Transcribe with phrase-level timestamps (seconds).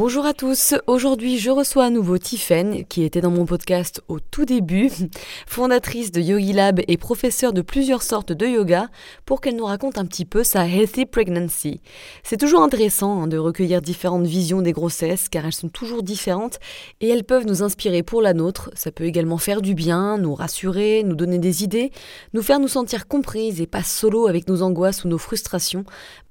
[0.00, 4.20] Bonjour à tous, aujourd'hui je reçois à nouveau Tiffen qui était dans mon podcast au
[4.20, 4.92] tout début,
[5.48, 8.90] fondatrice de Yogi Lab et professeure de plusieurs sortes de yoga
[9.26, 11.80] pour qu'elle nous raconte un petit peu sa Healthy Pregnancy.
[12.22, 16.60] C'est toujours intéressant hein, de recueillir différentes visions des grossesses car elles sont toujours différentes
[17.00, 20.36] et elles peuvent nous inspirer pour la nôtre, ça peut également faire du bien, nous
[20.36, 21.90] rassurer, nous donner des idées,
[22.34, 25.84] nous faire nous sentir comprises et pas solo avec nos angoisses ou nos frustrations.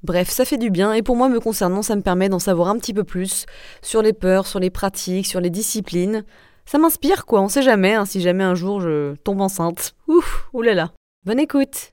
[0.07, 2.69] Bref, ça fait du bien et pour moi me concernant ça me permet d'en savoir
[2.69, 3.45] un petit peu plus
[3.81, 6.23] sur les peurs, sur les pratiques, sur les disciplines.
[6.65, 9.95] Ça m'inspire quoi, on sait jamais hein, si jamais un jour je tombe enceinte.
[10.07, 10.93] Ouf, oulala.
[11.25, 11.91] Bonne écoute.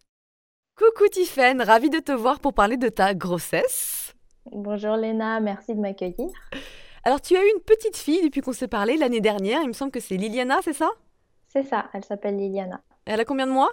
[0.79, 4.15] Coucou Tiffaine, ravie de te voir pour parler de ta grossesse.
[4.53, 6.29] Bonjour Léna, merci de m'accueillir.
[7.03, 9.73] Alors tu as eu une petite fille depuis qu'on s'est parlé l'année dernière, il me
[9.73, 10.93] semble que c'est Liliana, c'est ça?
[11.49, 12.81] C'est ça, elle s'appelle Liliana.
[13.07, 13.73] Elle a combien de mois?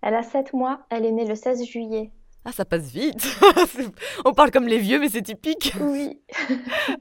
[0.00, 2.10] Elle a 7 mois, elle est née le 16 juillet.
[2.44, 3.26] Ah, ça passe vite.
[4.24, 5.72] on parle comme les vieux, mais c'est typique.
[5.80, 6.20] Oui.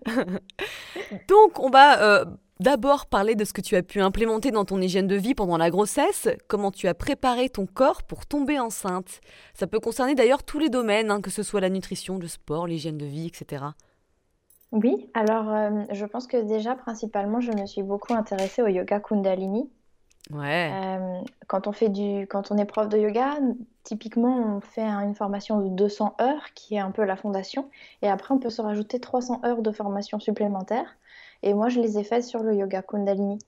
[1.28, 2.26] Donc, on va euh,
[2.62, 5.58] d'abord parler de ce que tu as pu implémenter dans ton hygiène de vie pendant
[5.58, 9.20] la grossesse, comment tu as préparé ton corps pour tomber enceinte.
[9.54, 12.66] Ça peut concerner d'ailleurs tous les domaines, hein, que ce soit la nutrition, le sport,
[12.66, 13.66] l'hygiène de vie, etc.
[14.72, 19.00] Oui, alors euh, je pense que déjà, principalement, je me suis beaucoup intéressée au yoga
[19.00, 19.70] Kundalini.
[20.32, 20.72] Ouais.
[20.74, 23.38] Euh, quand on fait du, quand on est prof de yoga,
[23.84, 27.70] typiquement, on fait une formation de 200 heures, qui est un peu la fondation,
[28.02, 30.98] et après, on peut se rajouter 300 heures de formation supplémentaire.
[31.42, 33.40] Et moi, je les ai faites sur le yoga Kundalini.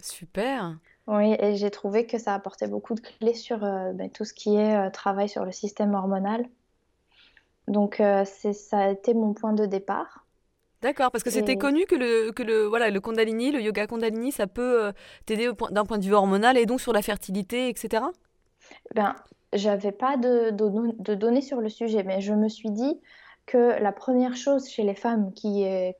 [0.00, 0.76] Super.
[1.06, 4.34] Oui, et j'ai trouvé que ça apportait beaucoup de clés sur euh, ben, tout ce
[4.34, 6.46] qui est euh, travail sur le système hormonal.
[7.68, 10.26] Donc, ça a été mon point de départ.
[10.82, 14.32] D'accord, parce que c'était connu que le, que le, voilà, le Kundalini, le yoga Kundalini,
[14.32, 14.92] ça peut euh,
[15.26, 18.02] t'aider d'un point de vue hormonal et donc sur la fertilité, etc.
[18.94, 19.14] Ben,
[19.52, 23.00] j'avais pas de, de, données sur le sujet, mais je me suis dit
[23.46, 25.96] que la première chose chez les femmes qui est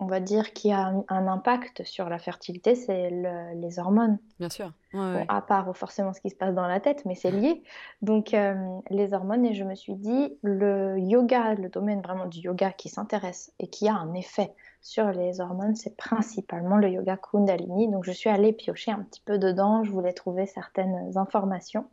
[0.00, 3.10] on va dire, qui a un, impact sur la fertilité, c'est
[3.54, 4.18] les hormones.
[4.38, 4.72] Bien sûr.
[4.94, 7.62] à part forcément ce qui se passe dans la tête, mais c'est lié.
[8.00, 8.54] Donc, euh,
[8.88, 12.88] les hormones, et je me suis dit, le yoga, le domaine vraiment du yoga qui
[12.88, 17.88] s'intéresse et qui a un effet sur les hormones, c'est principalement le yoga Kundalini.
[17.88, 21.86] Donc, je suis allée piocher un petit peu dedans, je voulais trouver certaines informations.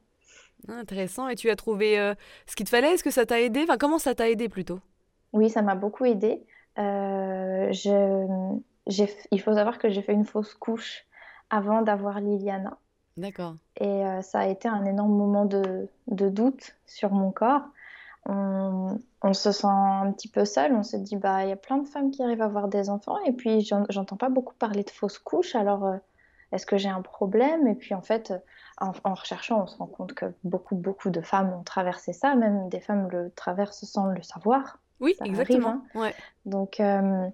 [0.69, 1.28] Intéressant.
[1.28, 2.16] Et tu as trouvé euh,
[2.46, 2.94] ce qu'il te fallait?
[2.94, 3.63] Est-ce que ça t'a aidé?
[3.63, 4.79] Enfin, comment ça t'a aidé plutôt?
[5.34, 6.41] Oui, ça m'a beaucoup aidé.
[6.78, 7.72] Euh,
[9.32, 11.06] il faut savoir que j'ai fait une fausse couche
[11.50, 12.78] avant d'avoir Liliana.
[13.18, 13.56] D'accord.
[13.78, 17.64] Et euh, ça a été un énorme moment de, doute sur mon corps.
[18.26, 20.74] On, se sent un petit peu seul.
[20.74, 22.90] On se dit, bah, il y a plein de femmes qui arrivent à avoir des
[22.90, 23.18] enfants.
[23.26, 25.56] Et puis, j'entends pas beaucoup parler de fausse couche.
[25.56, 25.98] Alors, euh,
[26.52, 27.68] est-ce que j'ai un problème?
[27.68, 28.34] Et puis, en fait,
[28.80, 32.36] en, en, recherchant, on se rend compte que beaucoup, beaucoup de femmes ont traversé ça.
[32.36, 34.78] Même des femmes le traversent sans le savoir.
[35.00, 35.84] Oui, exactement.
[35.96, 36.12] Hein.
[36.46, 37.28] Donc, euh,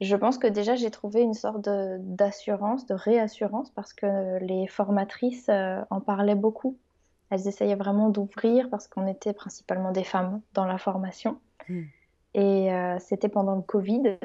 [0.00, 5.48] je pense que déjà, j'ai trouvé une sorte d'assurance, de, réassurance, parce que les formatrices
[5.48, 6.76] euh, en parlaient beaucoup.
[7.30, 11.38] Elles essayaient vraiment d'ouvrir, parce qu'on était principalement des femmes dans la formation.
[11.68, 11.82] Hmm.
[12.34, 14.18] Et euh, c'était pendant le Covid.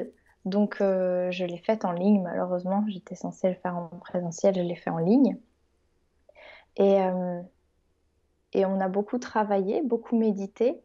[0.44, 2.84] Donc, je l'ai faite en ligne, malheureusement.
[2.88, 5.38] J'étais censée le faire en présentiel, je l'ai fait en ligne.
[6.76, 6.98] Et,
[8.52, 10.83] et on a beaucoup travaillé, beaucoup médité.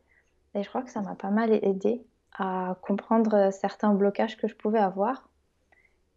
[0.56, 2.04] Et je crois que ça m'a pas mal aidé
[2.38, 5.30] à comprendre certains blocages que je pouvais avoir.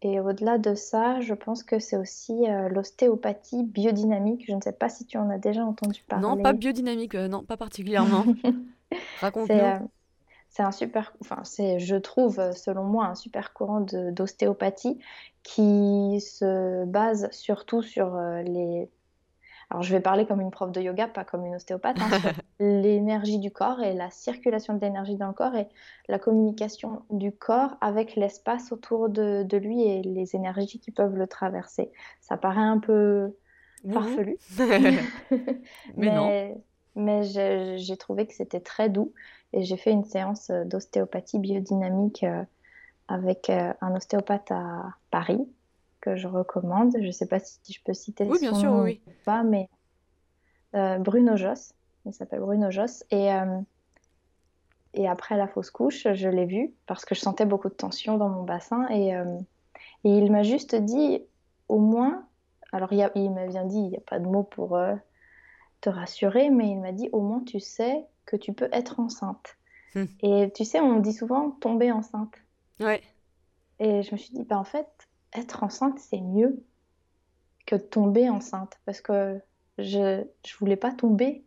[0.01, 4.43] Et au-delà de ça, je pense que c'est aussi euh, l'ostéopathie biodynamique.
[4.45, 6.27] Je ne sais pas si tu en as déjà entendu parler.
[6.27, 8.25] Non, pas biodynamique, euh, non, pas particulièrement.
[9.21, 9.55] Raconte-nous.
[9.55, 9.79] Euh,
[10.49, 14.99] c'est un super, enfin, c'est, je trouve, selon moi, un super courant d'ostéopathie
[15.41, 18.87] qui se base surtout sur les
[19.73, 22.31] alors je vais parler comme une prof de yoga, pas comme une ostéopathe, hein, sur
[22.59, 25.67] l'énergie du corps et la circulation de l'énergie dans le corps et
[26.07, 31.25] la communication du corps avec l'espace autour de, lui et les énergies qui peuvent le
[31.25, 31.91] traverser.
[32.21, 33.35] Ça paraît un peu
[33.91, 34.37] farfelu.
[35.97, 36.61] mais, non.
[36.95, 39.11] Mais j'ai trouvé que c'était très doux
[39.53, 42.43] et j'ai fait une séance d'ostéopathie biodynamique euh,
[43.07, 45.47] avec euh, un ostéopathe à Paris
[46.03, 46.91] que je recommande.
[46.99, 49.01] Je ne sais pas si je peux citer oui, bien sûr, oui.
[49.23, 49.69] pas, mais
[50.75, 51.73] euh, Bruno Joss.
[52.05, 53.05] Il s'appelle Bruno Joss.
[53.09, 53.59] Et, euh,
[54.93, 58.17] et après la fausse couche, je l'ai vu parce que je sentais beaucoup de tension
[58.17, 58.85] dans mon bassin.
[58.89, 59.37] Et, euh,
[60.03, 61.23] et il m'a juste dit,
[61.69, 62.27] au moins,
[62.73, 64.77] alors il, il m'a bien dit, il n'y a pas de mots pour
[65.79, 69.57] te rassurer, mais il m'a dit au moins tu sais que tu peux être enceinte.
[69.95, 70.05] Hmm.
[70.21, 72.33] Et tu sais, on dit souvent tomber enceinte.
[72.81, 73.01] Ouais.
[73.79, 74.87] Et je me suis dit, bah en fait,
[75.35, 76.63] être enceinte, c'est mieux
[77.65, 78.79] que tomber enceinte.
[78.85, 79.39] Parce que
[79.77, 81.43] je ne voulais pas tomber,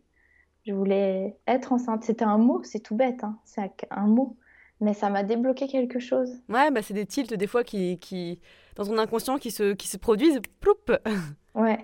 [0.65, 2.03] je voulais être enceinte.
[2.03, 3.39] C'était un mot, c'est tout bête, hein.
[3.45, 4.37] c'est un, mot.
[4.79, 6.29] Mais ça m'a débloqué quelque chose.
[6.49, 8.39] Ouais, bah c'est des tilts des fois qui, qui,
[8.75, 10.41] dans ton inconscient qui se, qui se produisent.
[10.59, 10.75] Ploup
[11.55, 11.83] Ouais,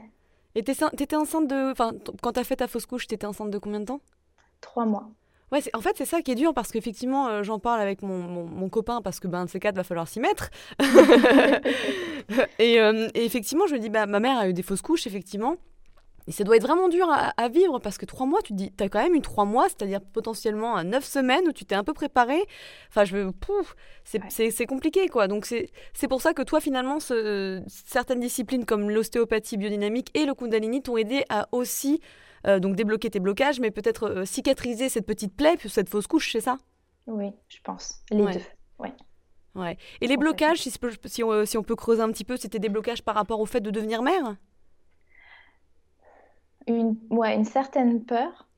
[0.54, 1.72] Et t'étais enceinte de.
[1.72, 4.02] Enfin, quand t'as fait ta fausse couche, t'étais enceinte de combien de temps?
[4.62, 5.10] Trois mois.
[5.54, 8.18] Ouais, en fait, c'est ça qui est dur parce qu'effectivement, euh, j'en parle avec mon,
[8.18, 10.50] mon, mon copain parce que ben, de ces quatre, va falloir s'y mettre.
[12.60, 15.08] et, euh, et effectivement, je me dis, bah, ma mère a eu des fausses couches,
[15.08, 15.56] effectivement.
[16.26, 18.58] Et ça doit être vraiment dur à, à vivre parce que trois mois, tu te
[18.58, 21.76] dis, t'as quand même eu trois mois, c'est-à-dire potentiellement à neuf semaines où tu t'es
[21.76, 22.42] un peu préparé.
[22.90, 24.66] Enfin, je veux, pouf, c'est Ouais.
[24.66, 25.28] compliqué, quoi.
[25.28, 30.26] Donc, c'est c'est pour ça que toi, finalement, ce- certaines disciplines comme l'ostéopathie biodynamique et
[30.26, 32.00] le Kundalini t'ont aidé à aussi
[32.48, 36.08] euh, donc débloquer tes blocages, mais peut-être euh, cicatriser cette petite plaie, puis cette fausse
[36.08, 36.58] couche, c'est ça?
[37.08, 38.02] Oui, je pense.
[38.12, 38.34] Les Ouais.
[38.34, 38.42] deux.
[38.80, 38.94] Ouais.
[39.56, 39.78] Ouais.
[40.02, 42.60] Et les blocages, si, c'est- si on, si on peut creuser un petit peu, c'était
[42.60, 44.36] des blocages par rapport au fait de devenir mère?
[46.68, 48.50] Une, ouais, une certaine peur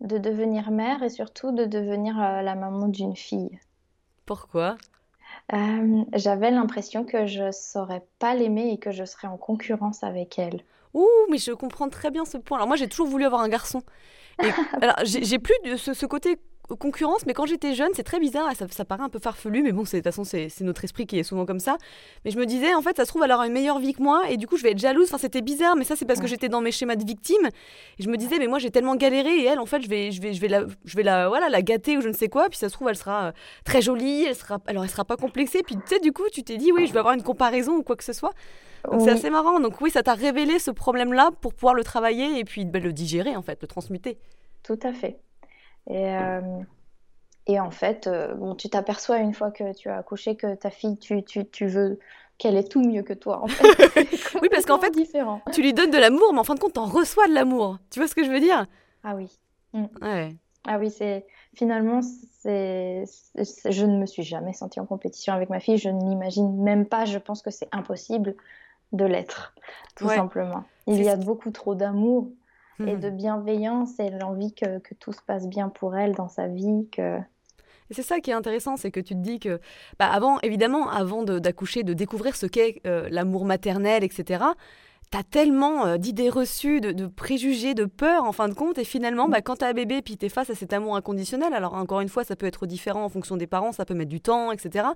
[0.00, 3.58] de devenir mère et surtout de devenir euh, la maman d'une fille.
[4.26, 4.76] Pourquoi?
[5.52, 10.38] Euh, j'avais l'impression que je saurais pas l'aimer et que je serais en concurrence avec
[10.38, 10.62] elle.
[10.94, 12.58] Ouh, mais je comprends très bien ce point.
[12.58, 13.82] Alors moi, j'ai toujours voulu avoir un garçon.
[14.42, 14.48] Et,
[14.80, 16.38] alors, j'ai plus de ce, ce côté
[16.78, 19.72] concurrence, mais quand j'étais jeune, c'est très bizarre, ça, ça paraît un peu farfelu, mais
[19.72, 21.76] bon, de toute façon, c'est notre esprit qui est souvent comme ça.
[22.24, 24.02] Mais je me disais, en fait, ça se trouve, elle aura une meilleure vie que
[24.02, 25.08] moi, et du coup, je vais être jalouse.
[25.08, 27.48] Enfin, c'était bizarre, mais ça, c'est parce que j'étais dans mes schémas de victime.
[27.98, 30.10] Et je me disais, mais moi, j'ai tellement galéré, et elle, en fait, je vais,
[30.10, 32.28] je vais, je vais, la, je vais la, voilà, la gâter ou je ne sais
[32.28, 33.32] quoi, puis ça se trouve, elle sera euh,
[33.64, 35.62] très jolie, elle sera, alors, elle sera pas complexée.
[35.62, 37.82] Puis, tu sais, du coup, tu t'es dit, oui, je vais avoir une comparaison ou
[37.82, 38.32] quoi que ce soit.
[38.90, 39.60] Donc, c'est assez marrant.
[39.60, 42.92] Donc, oui, ça t'a révélé ce problème-là pour pouvoir le travailler et puis ben, le
[42.92, 44.18] digérer, en fait, le transmuter.
[44.62, 45.18] tout à fait.
[45.90, 46.40] Et, euh,
[47.46, 50.70] et en fait, euh, bon, tu t'aperçois une fois que tu as accouché que ta
[50.70, 51.98] fille, tu, tu, tu veux
[52.38, 53.64] qu'elle ait tout mieux que toi, en fait.
[54.16, 55.40] C'est Oui, parce qu'en fait- différent.
[55.52, 57.78] tu lui donnes de l'amour, mais en fin de compte, t'en reçois de l'amour.
[57.90, 58.66] Tu vois ce que je veux dire?
[59.04, 59.28] Ah oui.
[60.02, 60.34] Ouais.
[60.66, 62.00] Ah oui, c'est finalement,
[62.40, 63.04] c'est,
[63.36, 65.76] je ne me suis jamais sentie en compétition avec ma fille.
[65.76, 67.04] Je ne l'imagine même pas.
[67.04, 68.34] Je pense que c'est impossible
[68.92, 69.54] de l'être,
[69.96, 70.16] tout Ouais.
[70.16, 70.64] simplement.
[70.86, 72.28] Il y a beaucoup trop d'amour
[72.80, 73.00] et Mhm.
[73.00, 76.88] de bienveillance et l'envie que, que tout se passe bien pour elle dans sa vie.
[76.92, 77.18] Que...
[77.90, 79.60] Et c'est ça qui est intéressant, c'est que tu te dis que,
[79.98, 84.44] bah avant, évidemment, avant de- d'accoucher, de, découvrir ce qu'est euh, l'amour maternel, etc.,
[85.10, 88.84] t'as tellement euh, d'idées reçues, de, de préjugés, de peurs, en fin de compte, et
[88.84, 92.00] finalement, bah, quand t'as un bébé, puis t'es face à cet amour inconditionnel, alors encore
[92.00, 94.50] une fois, ça peut être différent en fonction des parents, ça peut mettre du temps,
[94.52, 94.86] etc.,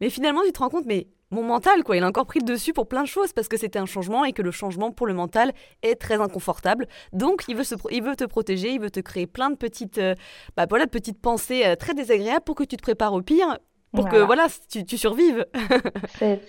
[0.00, 2.44] mais finalement, tu te rends compte, mais mon mental, quoi, il a encore pris le
[2.44, 5.06] dessus pour plein de choses, parce que c'était un changement, et que le changement, pour
[5.06, 8.90] le mental, est très inconfortable, donc il veut, se il veut te protéger, il veut
[8.90, 10.14] te créer plein de petites, euh,
[10.56, 13.58] bah, voilà, de petites pensées euh, très désagréables pour que tu te prépares au pire,
[13.92, 14.46] pour que Voilà.
[14.70, 15.44] tu, tu survives.
[16.18, 16.40] C'est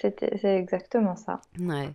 [0.43, 1.41] exactement ça.
[1.59, 1.89] Ouais.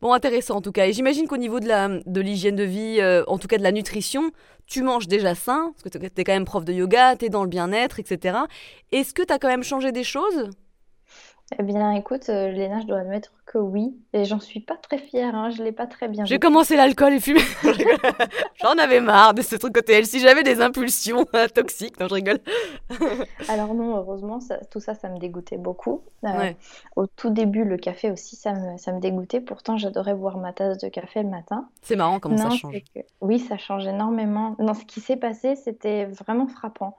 [0.00, 0.86] Bon, intéressant en tout cas.
[0.86, 3.62] Et j'imagine qu'au niveau de la de l'hygiène de vie, euh, en tout cas de
[3.62, 4.30] la nutrition,
[4.66, 7.28] tu manges déjà sain, parce que tu es quand même prof de yoga, tu es
[7.28, 8.38] dans le bien-être, etc.
[8.92, 10.50] Est-ce que tu as quand même changé des choses?
[11.58, 13.96] Eh bien, écoute, euh, Léna, je dois admettre que oui.
[14.12, 15.34] Et j'en suis pas très fière.
[15.34, 15.50] Hein.
[15.50, 17.42] Je l'ai pas très bien J'ai commencé l'alcool et rigole.
[18.62, 22.14] J'en avais marre de ce truc côté Si j'avais des impulsions euh, toxiques, non, je
[22.14, 22.38] rigole.
[23.48, 26.02] Alors non, heureusement, ça- tout ça, ça me dégoûtait beaucoup.
[26.24, 26.56] Euh, Ouais.
[26.94, 29.40] Au tout début, le café aussi, ça me, ça me dégoûtait.
[29.40, 31.68] Pourtant, j'adorais boire ma tasse de café le matin.
[31.82, 32.74] C'est marrant comment ça change.
[32.94, 34.54] que- Oui, ça change énormément.
[34.60, 36.96] Non, ce qui s'est passé, c'était vraiment frappant.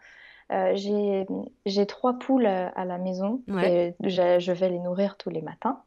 [0.51, 0.73] Euh,
[1.65, 3.95] j'ai, trois poules euh, à la maison Ouais.
[4.01, 5.81] et je, vais les nourrir tous les matins.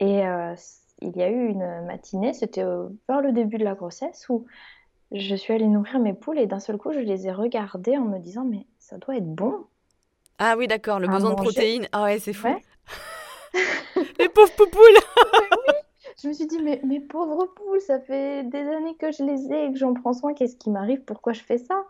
[0.00, 0.54] Et euh,
[1.00, 2.64] il y a eu une matinée, c'était
[3.08, 4.46] vers le début de la grossesse, où
[5.12, 8.04] je suis allée nourrir mes poules et d'un seul coup, je les ai regardées en
[8.04, 9.64] me disant, mais ça doit être bon.
[10.38, 11.88] Ah oui, d'accord, le besoin de protéines.
[11.92, 12.48] Ah ouais, c'est fou.
[12.48, 12.62] Ouais.
[14.18, 14.82] Les pauvres poupoules
[16.22, 19.52] Je me suis dit, mais mes pauvres poules, ça fait des années que je les
[19.52, 21.02] ai et que j'en prends soin, qu'est-ce qui m'arrive?
[21.04, 21.84] Pourquoi je fais ça?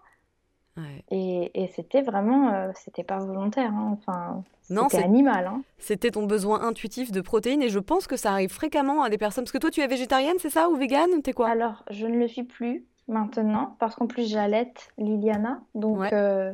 [0.76, 1.04] Ouais.
[1.10, 3.96] Et, et c'était vraiment, euh, c'était pas volontaire, hein.
[3.98, 5.62] Enfin, Non, c'était c'est- animal, hein.
[5.78, 9.16] C'était ton besoin intuitif de protéines et je pense que ça arrive fréquemment à des
[9.18, 9.44] personnes.
[9.44, 11.48] Parce que toi, tu es végétarienne, c'est ça Ou végane T'es quoi?
[11.48, 16.10] Alors, je ne le suis plus maintenant, parce qu'en plus, j'allaite Liliana, donc Ouais.
[16.12, 16.52] euh,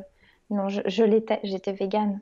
[0.51, 2.21] non, je, je l'étais, j'étais végane.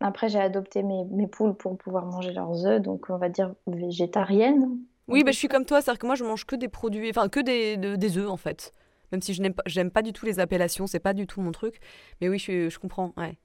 [0.00, 3.52] Après, j'ai adopté mes, mes poules pour pouvoir manger leurs œufs, donc on va dire
[3.66, 4.78] végétarienne.
[5.08, 7.28] Oui, bah, je suis comme toi, c'est-à-dire que moi, je mange que des produits, enfin,
[7.28, 8.72] que des, de- des œufs, en fait.
[9.12, 11.40] Même si je n'aime pas, j'aime pas du tout les appellations, c'est pas du tout
[11.40, 11.80] mon truc.
[12.20, 13.38] Mais oui, je, je comprends, ouais.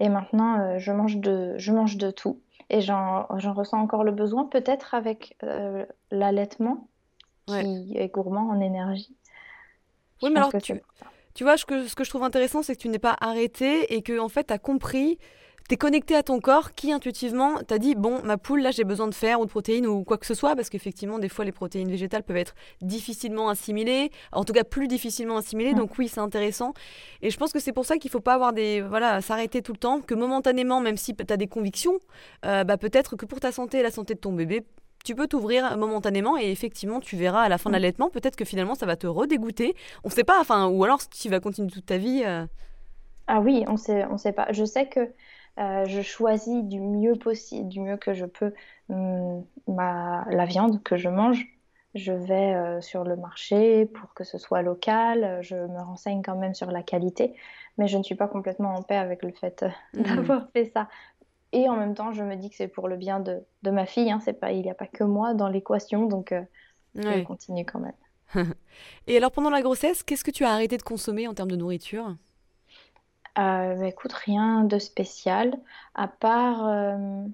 [0.00, 2.40] Et maintenant, euh, je mange de, je mange de tout.
[2.70, 6.88] Et j'en, j'en ressens encore le besoin, peut-être avec euh, l'allaitement.
[7.46, 9.16] qui est gourmand en énergie.
[10.22, 10.80] Oui, mais alors tu,
[11.34, 13.94] tu vois, ce que, ce que je trouve intéressant, c'est que tu n'es pas arrêté
[13.94, 15.18] et que en fait, tu as compris
[15.68, 18.84] tu es connecté à ton corps qui intuitivement t'a dit bon ma poule là j'ai
[18.84, 21.46] besoin de fer ou de protéines ou quoi que ce soit parce qu'effectivement des fois
[21.46, 25.78] les protéines végétales peuvent être difficilement assimilées en tout cas plus difficilement assimilées mm.
[25.78, 26.74] donc oui c'est intéressant
[27.22, 29.72] et je pense que c'est pour ça qu'il faut pas avoir des voilà s'arrêter tout
[29.72, 31.98] le temps que momentanément même si tu as des convictions
[32.44, 34.66] euh, bah, peut-être que pour ta santé et la santé de ton bébé
[35.02, 37.78] tu peux t'ouvrir momentanément et effectivement tu verras à la fin de mm.
[37.78, 41.30] l'allaitement peut-être que finalement ça va te redégoûter on sait pas enfin ou alors tu
[41.30, 42.44] vas continuer toute ta vie euh.
[43.28, 45.08] ah oui on sait on sait pas je sais que
[45.58, 48.52] euh, je choisis du mieux possible, du mieux que je peux,
[48.88, 51.46] hum, la viande que je mange.
[51.94, 55.38] Je vais euh, sur le marché pour que ce soit local.
[55.42, 57.34] Je me renseigne quand même sur la qualité,
[57.78, 60.02] mais je ne suis pas complètement en paix avec le fait euh, mmh.
[60.02, 60.88] d'avoir fait ça.
[61.52, 64.10] Et en même temps, je me dis que c'est pour le bien de, ma fille.
[64.10, 64.18] Hein.
[64.40, 66.34] Pas, il n'y a pas que moi dans l'équation, donc
[66.96, 67.92] je continue quand même.
[69.06, 71.56] Et alors, pendant la grossesse, qu'est-ce que tu as arrêté de consommer en termes de
[71.56, 72.16] nourriture?
[73.38, 75.54] Euh, bah, écoute, rien de spécial,
[75.94, 77.24] à part euh,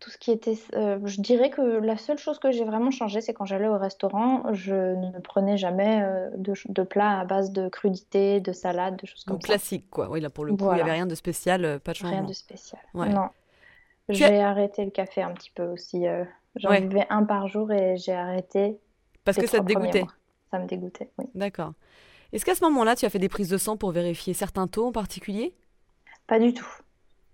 [0.00, 0.56] tout ce qui était.
[0.74, 3.78] Euh, je dirais que la seule chose que j'ai vraiment changé, c'est quand j'allais au
[3.78, 6.04] restaurant, je ne prenais jamais
[6.36, 10.08] de, de plats à base de crudités, de salades, de choses comme Donc, classique, quoi.
[10.08, 12.18] Oui, là, pour le coup, il n'y avait rien de spécial, pas de changement.
[12.18, 12.80] Rien de spécial.
[12.94, 13.28] Non.
[14.08, 16.04] J'ai arrêté le café un petit peu aussi.
[16.56, 18.78] J'en buvais un par jour et j'ai arrêté.
[19.24, 20.04] Parce que ça te dégoûtait
[20.50, 21.26] Ça me dégoûtait, oui.
[21.34, 21.72] D'accord.
[22.34, 24.86] Est-ce qu'à ce, moment-là, tu as fait des prises de sang pour vérifier certains taux
[24.86, 25.54] en particulier?
[26.26, 26.66] Pas du tout.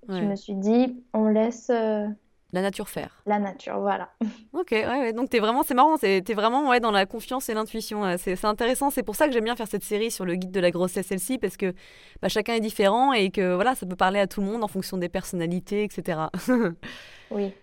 [0.07, 1.71] Je me suis dit, on laisse.
[1.71, 2.07] Euh,
[2.53, 3.23] la nature faire.
[3.25, 4.11] La nature, voilà.
[4.53, 8.03] Ok, ouais, donc es vraiment, c'est marrant, es vraiment ouais, dans la confiance et l'intuition.
[8.19, 10.61] C'est intéressant, c'est pour ça que j'aime bien faire cette série sur le guide de
[10.61, 11.73] la grossesse celle-ci, parce que
[12.21, 14.69] bah, chacun est différent et que voilà, ça peut parler à tout le monde en
[14.69, 16.23] fonction des personnalités, etc.
[17.31, 17.55] oui,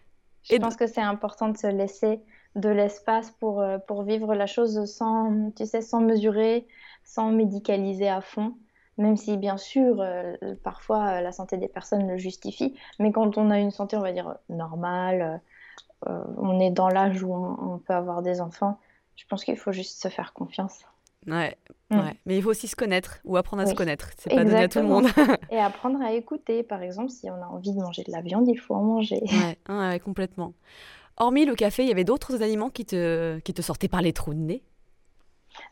[0.44, 2.22] je pense que c'est important de se laisser
[2.58, 6.68] de l'espace pour, euh, pour vivre la chose sans, tu sais, sans mesurer,
[7.04, 8.54] sans médicaliser à fond,
[8.98, 13.38] même si bien sûr euh, parfois euh, la santé des personnes le justifie, mais quand
[13.38, 15.42] on a une santé on va dire normale,
[16.08, 18.80] euh, on est dans l'âge où on, peut avoir des enfants,
[19.16, 20.80] je pense qu'il faut juste se faire confiance.
[21.28, 21.58] Ouais,
[21.90, 22.00] mm.
[22.00, 24.12] ouais, mais il faut aussi se connaître ou apprendre à se connaître.
[24.18, 25.08] C'est pas donné à tout le monde.
[25.52, 26.64] Et apprendre à écouter.
[26.64, 29.22] Par exemple, si on a envie de manger de la viande, il faut en manger.
[29.24, 30.54] Ouais, ouais complètement.
[31.18, 34.14] Hormis le café, il y avait d'autres aliments qui te, qui te sortaient par les
[34.14, 34.64] trous de nez?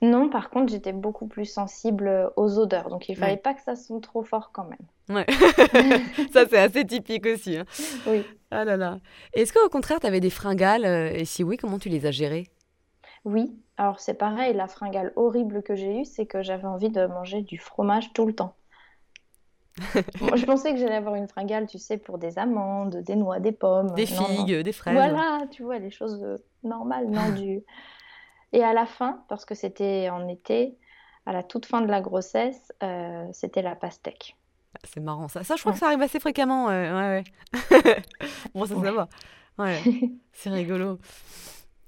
[0.02, 3.76] Non, par contre, j'étais beaucoup plus sensible aux odeurs, donc il fallait pas que ça
[3.76, 4.80] sonne trop fort quand même.
[5.10, 5.26] Ouais,
[6.34, 7.58] ça c'est assez typique aussi.
[7.58, 7.66] Hein.
[8.08, 8.26] Oui.
[8.50, 9.00] Ah là là.
[9.34, 12.12] Est-ce qu'au contraire, tu avais des fringales euh, Et si oui, comment tu les as
[12.12, 12.48] gérées?
[13.26, 17.06] Oui, alors c'est pareil, la fringale horrible que j'ai eue, c'est que j'avais envie de
[17.06, 18.56] manger du fromage tout le temps.
[20.36, 23.52] je pensais que j'allais avoir une fringale, tu sais, pour des amandes, des noix, des
[23.52, 23.94] pommes.
[23.94, 24.94] Des figues, des fraises.
[24.94, 27.62] Voilà, tu vois, les choses euh, normales, non du...
[28.54, 30.78] Et à la fin, parce que c'était en été,
[31.26, 34.38] à la toute fin de la grossesse, euh, c'était la pastèque.
[34.76, 35.44] Ah, c'est marrant ça.
[35.44, 36.68] Ça, je crois que ça arrive assez fréquemment.
[36.68, 37.24] ouais, ouais.
[38.54, 39.10] bon, ça, ça va.
[39.58, 39.82] Ouais,
[40.32, 41.00] c'est rigolo.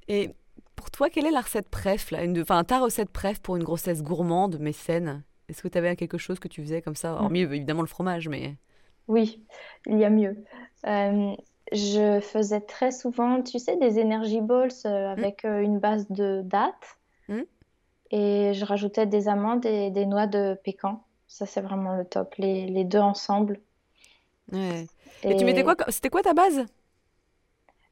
[0.09, 0.31] Et
[0.75, 2.23] pour toi, quelle est la recette préf là?
[2.23, 2.41] Une...
[2.41, 5.23] Enfin, ta recette préf pour une grossesse gourmande mais saine?
[5.49, 8.27] Est-ce que tu avais quelque chose que tu faisais comme ça Hormis évidemment le fromage,
[8.27, 8.55] mais.
[9.07, 9.43] Oui,
[9.85, 10.43] il y a mieux.
[10.85, 11.33] Euh,
[11.71, 15.17] je faisais très souvent, tu sais, des energy balls euh, mmh.
[15.17, 16.97] avec euh, une base de dattes.
[17.29, 17.41] Mmh.
[18.11, 21.03] Et je rajoutais des amandes et des noix de pécan.
[21.27, 22.35] Ça, c'est vraiment le top.
[22.37, 23.59] Les, les deux ensemble.
[24.51, 24.87] Ouais.
[25.23, 25.35] Et...
[25.35, 26.65] tu mettais quoi C'était quoi ta base?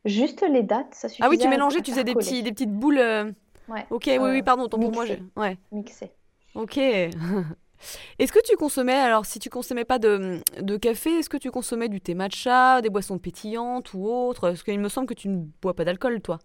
[0.05, 1.25] Juste les dattes, ça suffisait.
[1.25, 2.99] Ah oui, tu mélangeais, tu faisais des, petits, des petites boules.
[2.99, 3.31] Euh,
[3.67, 3.85] ouais.
[3.89, 5.05] Ok, oui, oui, pardon, pour moi.
[5.35, 5.57] Ouais.
[5.71, 6.11] Mixé.
[6.55, 6.77] Ok.
[8.19, 10.41] Est-ce que tu consommais, alors si tu consommais pas de,
[10.77, 14.79] café, est-ce que tu consommais du thé matcha, des boissons pétillantes ou autre Parce qu'il
[14.79, 16.39] me semble que tu ne bois pas d'alcool, toi.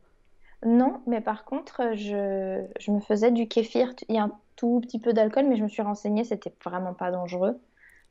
[0.66, 3.94] Non, mais par contre, je, me faisais du kéfir.
[4.08, 6.92] Il y a un tout petit peu d'alcool, mais je me suis renseignée, c'était vraiment
[6.92, 7.58] pas dangereux.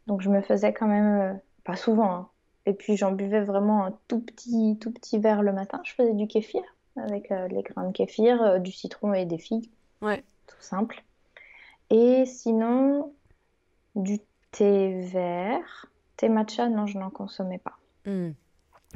[0.08, 2.12] Donc je me faisais quand même, euh, pas souvent.
[2.12, 2.30] Hein.
[2.66, 5.82] Et puis j'en buvais vraiment un tout petit, tout petit verre le matin.
[5.84, 6.62] Je faisais du kéfir
[6.96, 9.70] avec euh, les grains de kéfir, euh, du citron et des figues.
[10.02, 10.24] Ouais.
[10.48, 11.04] Tout simple.
[11.90, 13.14] Et sinon,
[13.96, 14.20] du
[14.52, 15.88] thé vert.
[16.18, 17.78] Thé matcha, non, je n'en consommais pas.
[18.06, 18.32] Hmm.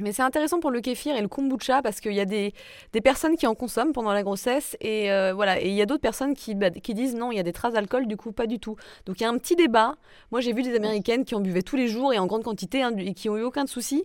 [0.00, 2.52] Mais c'est intéressant pour le kéfir et le kombucha parce qu'il y a des,
[2.92, 5.86] des, personnes qui en consomment pendant la grossesse et euh, voilà et il y a
[5.86, 8.32] d'autres personnes qui, bah, qui disent non il y a des traces d'alcool du coup
[8.32, 8.74] pas du tout
[9.06, 9.94] donc il y a un petit débat
[10.32, 12.82] moi j'ai vu des américaines qui en buvaient tous les jours et en grande quantité
[12.82, 14.04] hein, et qui ont eu aucun souci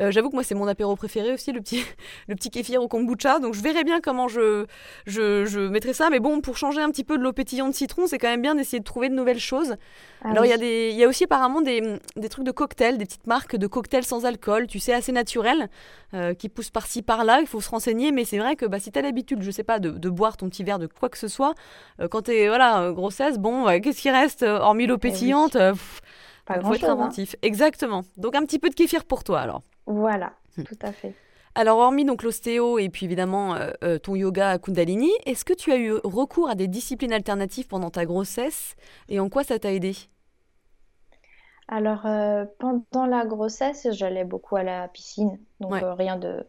[0.00, 1.84] Euh, j'avoue que moi, c'est mon apéro préféré aussi, le petit,
[2.28, 3.38] le petit kéfir au kombucha.
[3.38, 4.66] Donc, je verrai bien comment je,
[5.06, 6.10] je, je mettrai ça.
[6.10, 8.42] Mais bon, pour changer un petit peu de l'eau pétillante de citron, c'est quand même
[8.42, 9.76] bien d'essayer de trouver de nouvelles choses.
[10.22, 10.90] Ah Alors, il y, a oui.
[10.92, 11.80] il y a aussi apparemment des,
[12.16, 15.68] des trucs de cocktails, des petites marques de cocktails sans alcool, tu sais, assez naturels,
[16.12, 17.40] euh, qui poussent par-ci, par-là.
[17.40, 18.10] Il faut se renseigner.
[18.10, 20.36] Mais c'est vrai que bah, si tu as l'habitude, je sais pas, de, de boire
[20.36, 21.54] ton petit verre de quoi que ce soit,
[22.00, 26.00] euh, quand tu es voilà, grossesse, bon, qu'est-ce qui reste hormis l'eau Eh pétillante pff,
[26.46, 26.92] Pas faut être hein.
[26.94, 27.36] inventif.
[27.42, 28.02] Exactement.
[28.16, 29.62] Donc, un petit peu de kéfir pour toi alors.
[29.86, 30.64] Voilà, Hmm.
[30.64, 31.16] tout à fait.
[31.56, 35.52] Alors, hormis donc l'ostéo et puis évidemment euh, euh, ton yoga à Kundalini, est-ce que
[35.52, 38.74] tu as eu recours à des disciplines alternatives pendant ta grossesse
[39.08, 39.94] et en quoi ça t'a aidé?
[41.68, 45.82] Alors, euh, pendant la grossesse, j'allais beaucoup à la piscine, donc Ouais.
[45.82, 46.46] euh, rien de,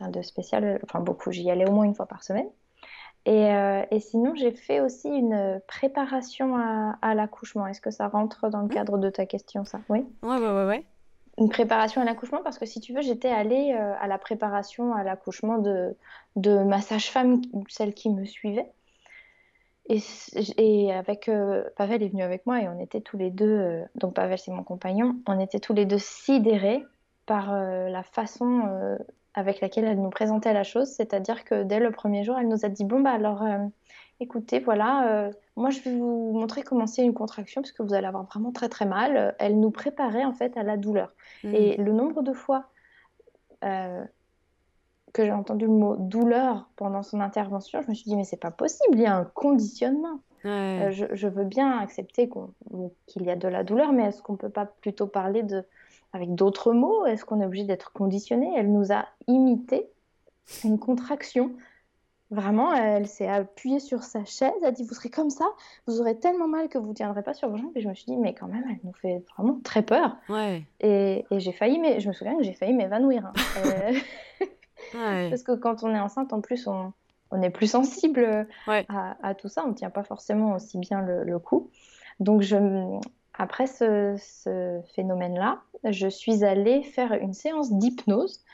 [0.00, 0.80] rien de spécial.
[0.84, 2.48] Enfin, beaucoup, j'y allais au moins une fois par semaine.
[3.26, 7.66] Et, euh, et sinon, j'ai fait aussi une préparation à, à l'accouchement.
[7.68, 8.70] Est-ce que ça rentre dans le Hmm.
[8.70, 9.82] cadre de ta question, ça?
[9.90, 10.06] Oui?
[10.22, 10.86] Ouais, ouais, ouais, ouais.
[11.38, 14.92] Une préparation à l'accouchement, parce que si tu veux, j'étais allée euh, à la préparation
[14.92, 15.96] à l'accouchement de,
[16.34, 18.72] de ma sage-femme, celle qui me suivait.
[19.88, 20.00] Et,
[20.56, 23.84] et avec euh, Pavel est venu avec moi et on était tous les deux, euh,
[23.94, 26.84] donc Pavel c'est mon compagnon, on était tous les deux sidérés
[27.24, 28.98] par la façon
[29.34, 30.88] avec laquelle elle nous présentait la chose.
[30.88, 33.44] C'est-à-dire que dès le premier jour, elle nous a dit, bon bah alors,
[34.20, 37.94] écoutez, voilà, euh, moi je vais vous montrer comment c'est une contraction parce que vous
[37.94, 39.34] allez avoir vraiment très très mal.
[39.38, 41.14] Elle nous préparait en fait à la douleur.
[41.44, 41.54] Mm.
[41.54, 42.66] Et le nombre de fois
[43.64, 44.04] euh,
[45.12, 48.36] que j'ai entendu le mot douleur pendant son intervention, je me suis dit, mais c'est
[48.36, 50.20] pas possible, il y a un conditionnement.
[50.44, 50.50] Ouais.
[50.50, 52.30] Euh, je, je veux bien accepter
[53.06, 55.64] qu'il y a de la douleur, mais est-ce qu'on peut pas plutôt parler de,
[56.12, 57.06] avec d'autres mots?
[57.06, 58.52] Est-ce qu'on est obligé d'être conditionné?
[58.56, 59.88] Elle nous a imité
[60.64, 61.52] une contraction.
[62.30, 65.46] Vraiment, elle s'est appuyée sur sa chaise, elle a dit, vous serez comme ça,
[65.86, 67.72] vous aurez tellement mal que vous tiendrez pas sur vos jambes.
[67.74, 70.16] Et je me suis dit, mais quand même, elle nous fait vraiment très peur.
[70.28, 70.64] Ouais.
[70.80, 73.24] Et, et j'ai failli, mais je me souviens que j'ai failli m'évanouir.
[73.26, 73.32] hein.
[73.64, 73.92] Euh,
[74.94, 75.28] Ouais.
[75.30, 76.92] parce que quand on est enceinte, en plus, on,
[77.30, 78.84] on est plus sensible Ouais.
[78.88, 79.64] à, à tout ça.
[79.64, 81.70] On ne tient pas forcément aussi bien le, le coup.
[82.20, 82.56] Donc, je,
[83.34, 88.44] après ce, ce phénomène-là, je suis allée faire une séance d'hypnose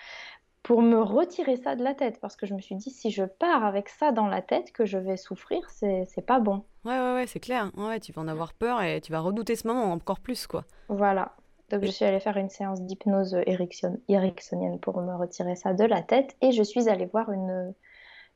[0.65, 2.19] pour me retirer ça de la tête.
[2.21, 4.85] Parce que je me suis dit, si je pars avec ça dans la tête, que
[4.85, 6.65] je vais souffrir, c'est, c'est pas bon.
[6.85, 7.71] Ouais, ouais, ouais, c'est clair.
[7.77, 10.65] Ouais, tu vas en avoir peur et tu vas redouter ce moment encore plus, quoi.
[10.89, 11.33] Voilà.
[11.71, 16.03] Donc, je suis allée faire une séance d'hypnose ericksonienne pour me retirer ça de la
[16.03, 16.35] tête.
[16.41, 17.75] Et je suis allée voir une,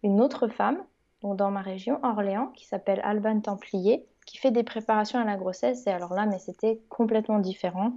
[0.03, 0.79] une autre femme,
[1.23, 5.37] donc dans ma région, Orléans, qui s'appelle Alban Templier, qui fait des préparations à la
[5.37, 5.87] grossesse.
[5.87, 7.93] Et alors là, mais c'était complètement différent.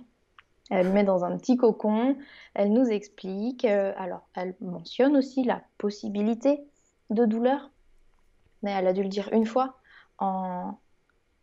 [0.72, 2.16] Elle met dans un petit cocon,
[2.54, 3.66] elle nous explique.
[3.66, 6.62] euh, alors, elle mentionne aussi la possibilité
[7.10, 7.70] de douleur,
[8.64, 9.76] mais elle a dû le dire une fois
[10.18, 10.78] en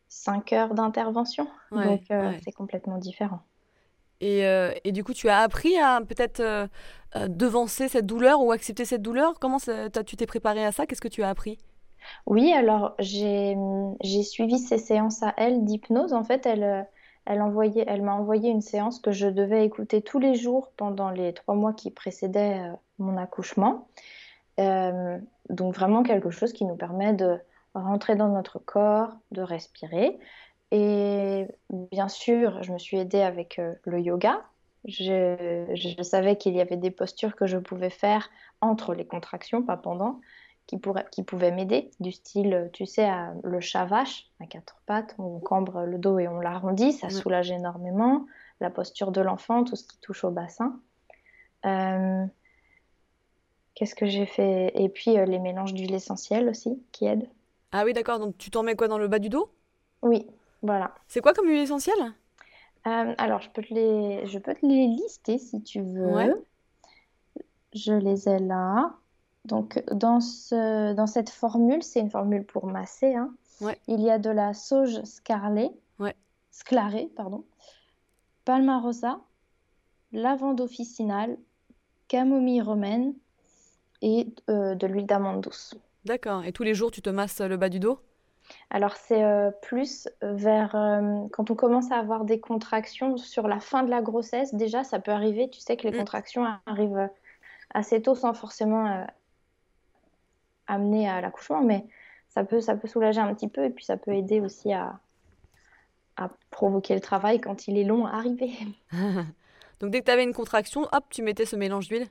[0.08, 1.46] cinq heures d'intervention.
[1.70, 2.40] Ouais, Donc, euh, ouais.
[2.42, 3.40] c'est complètement différent.
[4.20, 6.68] Et, euh, et du coup, tu as appris à peut-être
[7.28, 9.38] devancer cette douleur ou accepter cette douleur?
[9.38, 10.86] Comment tu t'es préparé à ça?
[10.86, 11.58] Qu'est-ce que tu as appris?
[12.26, 13.56] Oui, alors j'ai
[14.02, 16.14] j'ai suivi ces séances à elle d'hypnose.
[16.14, 16.86] En fait, elle,
[17.28, 21.54] elle m'a envoyé une séance que je devais écouter tous les jours pendant les trois
[21.54, 23.88] mois qui précédaient euh, mon accouchement.
[24.58, 25.18] Euh,
[25.50, 27.38] donc vraiment quelque chose qui nous permet de
[27.74, 30.18] rentrer dans notre corps, de respirer.
[30.70, 34.42] Et bien sûr, je me suis aidée avec euh, le yoga.
[34.86, 38.30] Je savais qu'il y avait des postures que je pouvais faire
[38.62, 40.20] entre les contractions, pas pendant
[40.68, 44.76] qui, pourrait, qui pouvaient m'aider, du style, tu sais, à- le chat vache à quatre
[44.86, 47.12] pattes, on cambre le dos et on l'arrondit, ça Ouais.
[47.12, 48.26] soulage énormément.
[48.60, 50.80] La posture de l'enfant, tout ce qui touche au bassin.
[51.66, 52.26] Euh,
[53.74, 54.72] Qu'est-ce que j'ai fait?
[54.74, 57.28] Et puis euh, les mélanges d'huile essentielle aussi, qui aident.
[57.72, 58.18] Ah oui, d'accord.
[58.18, 59.50] Donc, tu t'en mets quoi dans le bas du dos?
[60.02, 60.26] Oui,
[60.62, 60.94] voilà.
[61.06, 62.12] C'est quoi comme huile essentielle?
[62.86, 66.14] Euh, alors, je peux te les, je peux te les lister si tu veux.
[66.14, 66.32] Ouais.
[67.74, 68.94] Je les ai là.
[69.48, 73.34] Donc, dans ce, dans cette formule, c'est une formule pour masser, hein.
[73.60, 73.76] Ouais.
[73.88, 76.14] Il y a de la sauge scarlée, Ouais.
[76.52, 77.44] sclarée, pardon,
[78.44, 79.20] palmarosa,
[80.12, 81.36] lavande officinale,
[82.06, 83.14] camomille romaine
[84.00, 85.74] et euh, de l'huile d'amande douce.
[86.04, 86.44] D'accord.
[86.44, 87.98] Et tous les jours, tu te masses le bas du dos?
[88.70, 93.60] Alors, c'est euh, plus vers euh, quand on commence à avoir des contractions sur la
[93.60, 94.54] fin de la grossesse.
[94.54, 95.50] Déjà, ça peut arriver.
[95.50, 95.98] Tu sais que les Mm.
[95.98, 97.08] contractions arrivent euh,
[97.74, 99.04] assez tôt sans forcément euh,
[100.68, 101.84] amener à l'accouchement, mais
[102.28, 105.00] ça peut, ça peut soulager un petit peu et puis ça peut aider aussi à,
[106.16, 108.52] à provoquer le travail quand il est long à arriver.
[109.80, 112.08] Donc, dès que tu avais une contraction, hop, tu mettais ce mélange d'huile?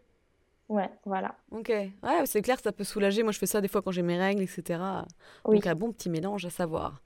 [0.69, 1.35] Ouais, voilà.
[1.51, 1.69] Ok.
[1.69, 3.23] Ouais, c'est clair, ça peut soulager.
[3.23, 5.05] Moi, je fais ça des fois quand j'ai mes règles, etc.
[5.45, 5.55] Oui.
[5.55, 7.01] Donc, un bon petit mélange à savoir.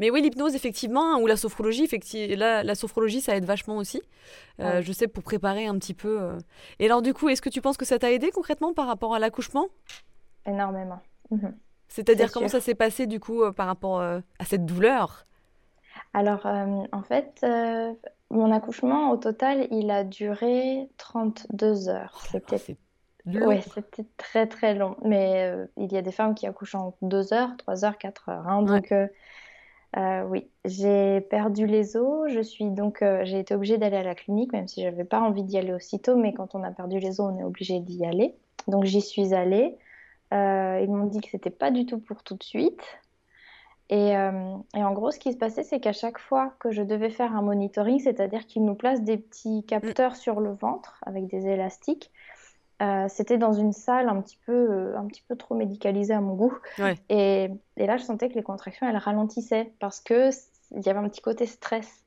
[0.00, 4.02] Mais oui, l'hypnose, effectivement, ou la sophrologie, effectivement, la, la sophrologie, ça aide vachement aussi.
[4.60, 4.82] Euh, Ouais.
[4.82, 6.20] Je sais, pour préparer un petit peu.
[6.20, 6.38] euh.
[6.80, 9.14] Et alors, du coup, est-ce que tu penses que ça t'a aidé concrètement par rapport
[9.14, 9.68] à l'accouchement?
[10.46, 11.00] Énormément.
[11.30, 11.58] Mhm.
[11.88, 12.58] C'est-à-dire, C'est comment sûr.
[12.58, 15.26] ça s'est passé, du coup, euh, par rapport euh, à cette douleur?
[16.12, 17.44] Alors, euh, en fait,
[18.30, 22.20] mon accouchement, au total, il a duré 32 heures.
[22.30, 22.62] C'était,
[23.26, 24.96] ouais, c'était très, très long.
[25.04, 28.28] Mais euh, il y a des femmes qui accouchent en 2 heures, 3 heures, 4
[28.30, 28.48] heures.
[28.48, 28.64] hein.
[28.66, 28.82] Ouais.
[28.82, 29.08] donc, euh,
[29.96, 32.30] euh, oui, j'ai perdu les os.
[32.32, 35.20] Je suis donc, j'ai été obligée d'aller à la clinique, même si je n'avais pas
[35.20, 36.16] envie d'y aller aussitôt.
[36.16, 38.36] Mais quand on a perdu les os, on est obligé d'y aller.
[38.68, 39.76] Donc, j'y suis allée.
[40.34, 42.82] Euh, ils m'ont dit que c'était pas du tout pour tout de suite.
[43.90, 46.82] Et, euh, et en gros, ce qui se passait, c'est qu'à chaque fois que je
[46.82, 51.26] devais faire un monitoring, c'est-à-dire qu'ils nous placent des petits capteurs sur le ventre avec
[51.26, 52.10] des élastiques,
[52.82, 56.34] euh, c'était dans une salle un petit peu, un petit peu trop médicalisée à mon
[56.34, 56.58] goût.
[56.78, 56.96] Ouais.
[57.08, 60.88] Et, et là, je sentais que les contractions, elles ralentissaient parce que s- il y
[60.88, 62.03] avait un petit côté stress.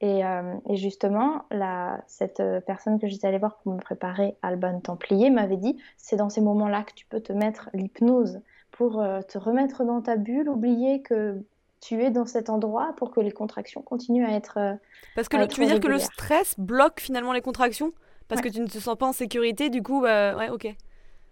[0.00, 4.36] Et, euh, et justement, la, cette euh, personne que j'étais allée voir pour me préparer
[4.42, 9.00] Alban Templier m'avait dit, c'est dans ces moments-là que tu peux te mettre l'hypnose pour
[9.00, 11.42] euh, te remettre dans ta bulle, oublier que
[11.80, 14.58] tu es dans cet endroit pour que les contractions continuent à être...
[14.58, 14.74] euh,
[15.16, 17.92] Parce que à le- tu veux dire que le stress bloque finalement les contractions?
[18.28, 18.50] Parce Ouais.
[18.50, 20.68] que tu ne te sens pas en sécurité, du coup, bah, ouais, ok.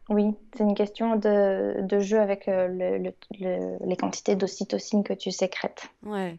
[0.08, 5.12] Oui, c'est une question de, de jeu avec le- le- le- les quantités d'ocytocine que
[5.12, 5.88] tu sécrètes.
[6.04, 6.38] Ouais.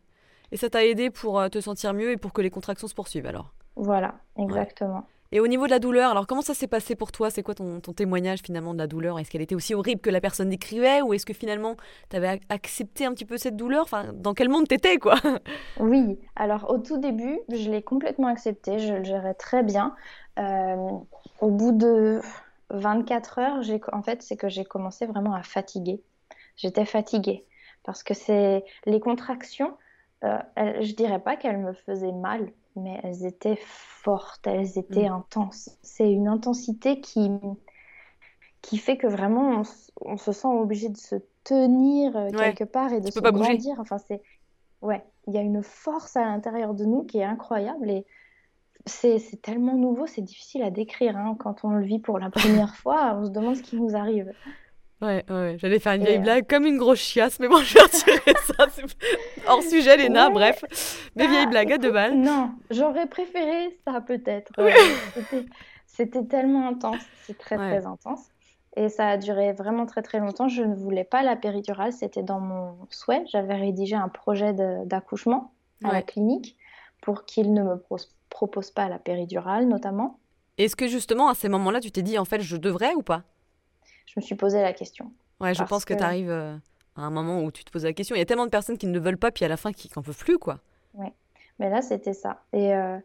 [0.52, 2.96] Et ça t'a aidé pour euh, te sentir mieux et pour que les contractions se
[2.96, 3.54] poursuivent alors?
[3.76, 5.06] Voilà, exactement.
[5.32, 7.30] Et au niveau de la douleur, alors comment ça s'est passé pour toi?
[7.30, 9.20] C'est quoi ton, ton témoignage finalement de la douleur?
[9.20, 11.76] Est-ce qu'elle était aussi horrible que la personne décrivait Ou est-ce que finalement
[12.10, 13.84] tu avais accepté un petit peu cette douleur?
[13.84, 15.16] Enfin, dans quel monde t'étais quoi?
[15.80, 19.96] Oui, alors au tout début, je l'ai complètement accepté, je le gérais très bien.
[20.40, 20.92] Euh,
[21.42, 22.22] au bout de
[22.70, 26.02] 24 heures, en fait, c'est que j'ai commencé vraiment à fatiguer.
[26.56, 27.46] J'étais fatiguée.
[27.84, 29.78] Parce que c'est les contractions,
[30.24, 35.08] euh, elles- je dirais pas qu'elles me faisaient mal, mais elles étaient fortes, elles étaient
[35.08, 35.14] Mm.
[35.14, 35.70] intenses.
[35.82, 37.30] C'est une intensité qui,
[38.62, 39.64] qui fait que vraiment
[40.02, 43.20] on, se sent obligé de se tenir euh, Ouais, quelque part et de tu se
[43.22, 43.52] pas bouger.
[43.54, 43.80] grandir.
[43.80, 44.22] Enfin, c'est
[44.82, 48.06] ouais, il y a une force à l'intérieur de nous qui est incroyable et
[48.86, 51.36] c'est c'est tellement nouveau, c'est difficile à décrire hein.
[51.40, 54.34] Quand on le vit pour la première fois, on se demande ce qui nous arrive.
[55.02, 57.76] Ouais, ouais, j'allais faire une vieille euh, blague comme une grosse chiasse, mais bon, je
[57.76, 58.66] vais retirer ça.
[59.48, 60.34] Hors sujet, Léna, Ouais.
[60.34, 60.64] bref.
[61.16, 62.18] Mes Bah, vieilles blagues à deux balles.
[62.18, 64.52] Non, j'aurais préféré ça peut-être.
[64.58, 64.72] Euh,
[65.86, 67.70] c'était, tellement intense, c'est très Ouais.
[67.78, 68.22] très intense.
[68.76, 70.48] Et ça a duré vraiment très très longtemps.
[70.48, 73.24] Je ne voulais pas la péridurale, c'était dans mon souhait.
[73.32, 74.54] J'avais rédigé un projet
[74.86, 75.52] d'accouchement
[75.84, 76.56] à la clinique
[77.02, 77.98] pour qu'ils ne me pro-
[78.30, 80.20] proposent pas la péridurale notamment.
[80.60, 83.22] Est-ce que justement, à ces moments-là, tu t'es dit, en fait, je devrais ou pas?
[84.08, 85.12] Je me suis posé la question.
[85.40, 87.94] Ouais, je pense que, que- tu arrives à un moment où tu te poses la
[87.94, 88.16] question.
[88.16, 89.72] Il y a tellement de personnes qui ne le veulent pas, puis à la fin
[89.72, 90.60] qui n'en peuvent plus, quoi.
[91.60, 92.44] Mais là, c'était ça.
[92.54, 93.00] Et, euh,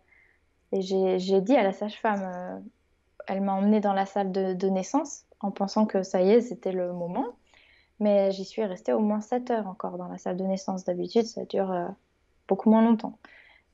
[0.72, 2.58] et j'ai, j'ai dit à la sage-femme, euh,
[3.26, 6.40] elle m'a emmenée dans la salle de, de naissance en pensant que ça y est,
[6.42, 7.26] c'était le moment.
[7.98, 10.84] Mais j'y suis restée au moins 7 heures encore dans la salle de naissance.
[10.84, 11.86] D'habitude, ça dure euh,
[12.46, 13.16] beaucoup moins longtemps.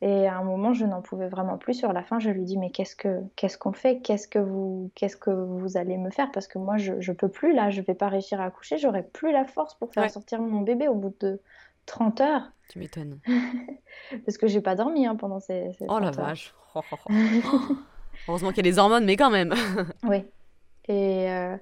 [0.01, 1.75] Et à un moment, je n'en pouvais vraiment plus.
[1.75, 3.99] Sur la fin, je lui dis, mais qu'est-ce que, qu'est-ce qu'on fait?
[3.99, 6.31] Qu'est-ce que vous, qu'est-ce que vous allez me faire?
[6.31, 8.79] Parce que moi, je, je peux plus, là, je vais pas réussir à accoucher.
[8.79, 10.09] J'aurai plus la force pour faire Ouais.
[10.09, 11.41] sortir mon bébé au bout de
[11.87, 12.53] 30 heures.
[12.69, 13.19] Tu m'étonnes.
[14.25, 16.27] Parce que j'ai pas dormi hein, pendant ces, ces Oh la 30 heures.
[16.27, 16.55] vache.
[16.77, 17.13] Oh, oh, oh.
[18.29, 19.53] Heureusement qu'il y a les hormones, mais quand même.
[20.05, 20.25] Oui.
[20.89, 21.57] Et, euh,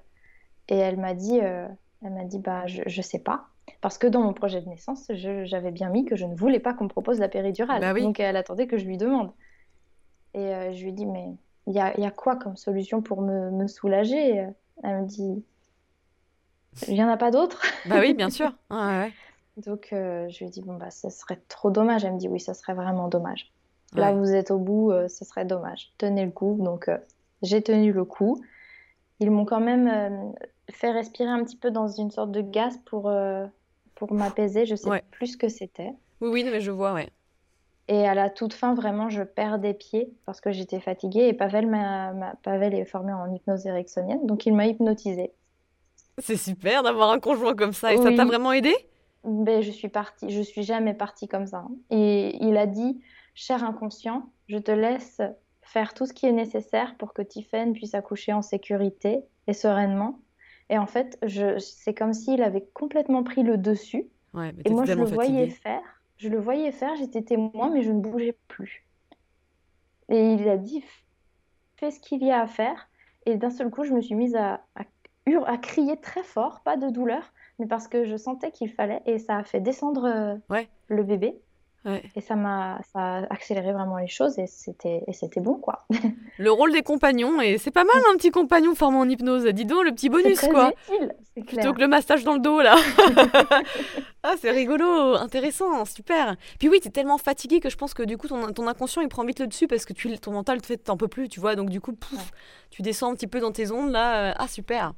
[0.68, 1.66] et elle m'a dit, euh,
[2.05, 3.46] elle m'a dit, bah, je, je sais pas.
[3.81, 6.74] Parce que dans mon projet de naissance, j'avais bien mis que je ne voulais pas
[6.74, 7.81] qu'on me propose la péridurale.
[7.81, 8.02] Bah oui.
[8.02, 9.33] Donc elle attendait que je lui demande.
[10.35, 11.29] Et euh, je lui ai dit, mais
[11.66, 14.46] il y a, il y a quoi comme solution pour me, me soulager?
[14.83, 15.44] Elle me dit,
[16.88, 17.62] il n'y en a pas d'autre?
[17.87, 18.52] bah oui, bien sûr.
[18.70, 19.12] Ouais, ouais.
[19.57, 22.05] Donc euh, je lui ai dit, bon, bah, ce serait trop dommage.
[22.05, 23.52] Elle me dit, oui, ça serait vraiment dommage.
[23.94, 25.92] Là, vous êtes au bout, euh, ce serait dommage.
[25.96, 26.59] Tenez le coup.
[26.61, 26.98] Donc, euh,
[27.42, 28.42] j'ai tenu le coup.
[29.20, 30.35] Ils m'ont quand même
[30.70, 33.46] fait respirer un petit peu dans une sorte de gaz pour, euh,
[33.96, 34.64] pour m'apaiser.
[34.66, 35.02] Je sais Ouais.
[35.11, 35.92] plus ce que c'était.
[36.20, 37.11] Oui, oui, mais je vois, ouais.
[37.88, 41.28] Et à la toute fin, vraiment, je perds des pieds parce que j'étais fatiguée.
[41.28, 45.32] Et Pavel, m'a, Pavel est formé en hypnose ericksonienne, donc il m'a hypnotisée.
[46.18, 47.92] C'est super d'avoir un conjoint comme ça.
[47.92, 48.74] Et ça t'a vraiment aidé?
[49.24, 51.59] Ben, je suis partie, je suis jamais partie comme ça.
[51.59, 51.70] hein.
[51.90, 53.00] Et il a dit,
[53.35, 55.20] cher inconscient, je te laisse
[55.62, 60.20] faire tout ce qui est nécessaire pour que Tiffen puisse accoucher en sécurité et sereinement.
[60.68, 61.18] Et en fait,
[61.59, 64.07] c'est comme s'il avait complètement pris le dessus.
[64.35, 65.61] Ouais, mais Et moi, je le voyais fatiguée.
[65.62, 66.02] faire.
[66.16, 68.87] Je le voyais faire, j'étais témoin, mais je ne bougeais plus.
[70.09, 70.83] Et il a dit,
[71.76, 72.88] fais ce qu'il y a à faire.
[73.26, 74.85] Et d'un seul coup, je me suis mise à, à,
[75.46, 79.02] à, crier très fort, pas de douleur, mais parce que je sentais qu'il fallait.
[79.05, 80.68] Et ça a fait descendre ouais.
[80.88, 81.38] le bébé.
[82.16, 85.87] Et ça m'a ça a accéléré vraiment les choses et c'était et c'était bon quoi.
[86.38, 89.44] le rôle des compagnons et c'est pas mal un petit compagnon formé en hypnose.
[89.44, 90.72] Dis donc le petit bonus très quoi.
[90.88, 91.14] Utile,
[91.46, 92.75] Plutôt que le massage dans le dos là.
[94.25, 96.37] ah c'est rigolo, intéressant, super.
[96.59, 99.03] Puis oui, tu es tellement fatigué que je pense que du coup ton, ton inconscient
[99.03, 101.29] il prend vite le dessus parce que tu ton mental te fait t'en peux plus,
[101.29, 101.55] tu vois.
[101.55, 102.33] Donc du coup pouf,
[102.70, 104.35] tu descends un petit peu dans tes ondes là.
[104.37, 104.92] Ah super.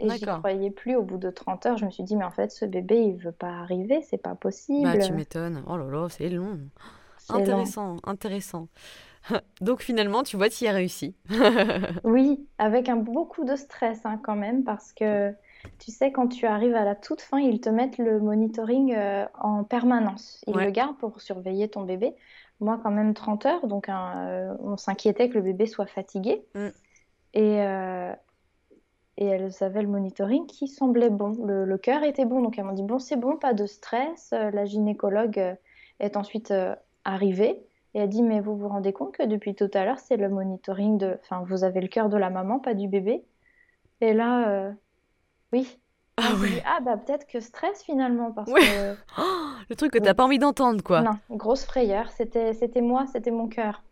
[0.00, 1.76] Et j'y croyais plus au bout de 30 heures.
[1.76, 4.34] Je me suis dit, mais en fait, ce bébé, il veut pas arriver, c'est pas
[4.34, 4.84] possible.
[4.84, 5.62] Bah, tu m'étonnes.
[5.66, 6.58] Oh là là, c'est long.
[7.28, 8.68] Intéressant, intéressant.
[9.60, 11.14] Donc finalement, tu vois, tu y as réussi.
[12.04, 15.34] oui, avec un, beaucoup de stress hein, quand même, parce que
[15.78, 19.26] tu sais, quand tu arrives à la toute fin, ils te mettent le monitoring euh,
[19.38, 20.42] en permanence.
[20.46, 22.14] Ils le gardent pour surveiller ton bébé.
[22.60, 26.44] Moi, quand même 30 heures, donc euh, on s'inquiétait que le bébé soit fatigué.
[26.54, 26.68] Mm.
[27.34, 28.12] Et, euh,
[29.18, 31.32] et elles avaient le monitoring qui semblait bon.
[31.44, 34.30] Le, cœur était bon, donc elles m'ont dit bon, c'est bon, pas de stress.
[34.32, 35.54] Euh, la gynécologue euh,
[35.98, 37.60] est ensuite euh, arrivée
[37.94, 40.28] et elle dit mais vous vous rendez compte que depuis tout à l'heure c'est le
[40.28, 43.24] monitoring de, enfin vous avez le cœur de la maman, pas du bébé.
[44.00, 44.72] Et là,
[45.52, 45.80] oui.
[46.16, 46.60] Ah oui.
[46.66, 48.94] ah bah peut-être que stress finalement parce que
[49.68, 51.00] le truc que t'as pas envie d'entendre quoi.
[51.00, 52.10] Non, grosse frayeur.
[52.12, 53.82] C'était c'était moi, c'était mon cœur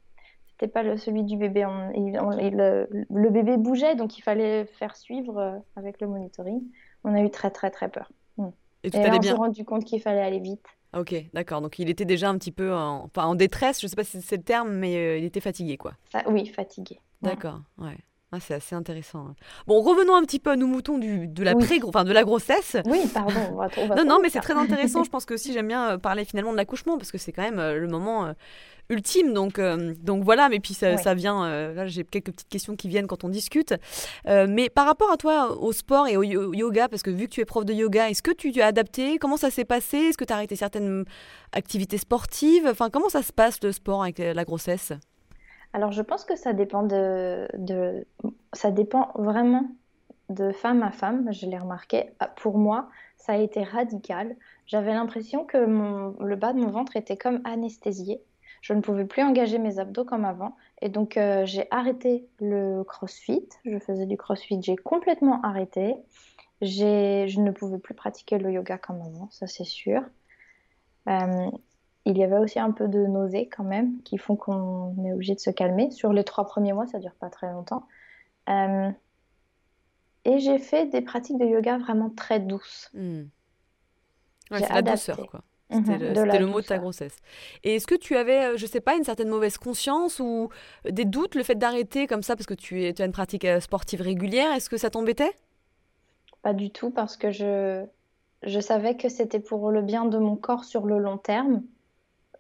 [0.59, 1.67] c'était pas le, celui du bébé.
[1.95, 6.63] le, bébé bougeait, donc il fallait faire suivre euh, avec le monitoring.
[7.05, 8.11] On a eu très très très peur.
[8.39, 8.49] Hmm.
[8.83, 10.65] Et, tout Et là, on s'est rendu compte qu'il fallait aller vite.
[10.97, 11.61] Ok, d'accord.
[11.61, 14.23] Donc il était déjà un petit peu en, enfin, en détresse, je sais pas si
[14.23, 15.93] c'est le terme, mais euh, il était fatigué, quoi.
[16.27, 17.01] oui, fatigué.
[17.21, 17.99] D'accord, ouais.
[18.37, 19.29] Ah, c'est assez intéressant.
[19.31, 19.35] hein.
[19.67, 22.23] Bon, revenons un petit peu à nos moutons du, de la pré, enfin de la
[22.25, 22.77] grossesse.
[22.87, 23.33] Oui, pardon.
[23.53, 25.05] On va, on va Non, non, mais c'est très intéressant.
[25.05, 27.43] Je pense que aussi j'aime bien euh, parler finalement de l'accouchement parce que c'est quand
[27.43, 28.33] même euh, le moment euh,
[28.91, 29.33] ultime.
[29.33, 30.49] Donc, euh, donc voilà.
[30.49, 30.97] Mais puis ça, Ouais.
[30.99, 31.49] ça vient.
[31.73, 33.75] là, j'ai quelques petites questions qui viennent quand on discute.
[34.27, 37.33] Mais par rapport à toi, au sport et au yo- yoga, parce que vu que
[37.33, 39.19] tu es prof de yoga, est-ce que tu as adapté?
[39.19, 39.97] Comment ça s'est passé?
[39.97, 41.05] Est-ce que tu as arrêté certaines
[41.53, 42.67] activités sportives?
[42.71, 44.93] Enfin, comment ça se passe le sport avec la grossesse?
[45.77, 48.07] Alors, je pense que ça dépend de,
[48.55, 49.69] ça dépend vraiment
[50.31, 51.31] de femme à femme.
[51.35, 52.15] Je l'ai remarqué.
[52.19, 54.37] Ah, Pour moi, ça a été radical.
[54.67, 58.23] J'avais l'impression que le bas de mon ventre était comme anesthésié.
[58.63, 60.57] Je ne pouvais plus engager mes abdos comme avant.
[60.81, 63.47] Et donc, euh, j'ai arrêté le crossfit.
[63.67, 64.63] Je faisais du crossfit.
[64.63, 65.95] J'ai complètement arrêté.
[66.63, 70.01] Je ne pouvais plus pratiquer le yoga comme avant, ça c'est sûr.
[71.07, 71.51] Euh,
[72.07, 75.35] il y avait aussi un peu de nausées quand même, qui font qu'on est obligé
[75.35, 75.91] de se calmer.
[75.93, 77.87] Sur les trois premiers mois, ça dure pas très longtemps.
[78.51, 78.91] Euh,
[80.27, 82.95] et j'ai fait des pratiques de yoga vraiment très douces.
[84.51, 85.41] Ouais, J'ai c'est la douceur, quoi.
[85.73, 87.17] C'était Mhm, le, de c'était le mot de ta grossesse.
[87.65, 90.49] Et est-ce que tu avais, euh, je sais pas, une certaine mauvaise conscience ou
[90.89, 93.45] des doutes, le fait d'arrêter comme ça parce que tu, es, tu as une pratique
[93.45, 95.33] euh, sportive régulière Est-ce que ça t'embêtait?
[96.43, 97.85] Pas du tout, parce que je,
[98.43, 101.63] je savais que c'était pour le bien de mon corps sur le long terme.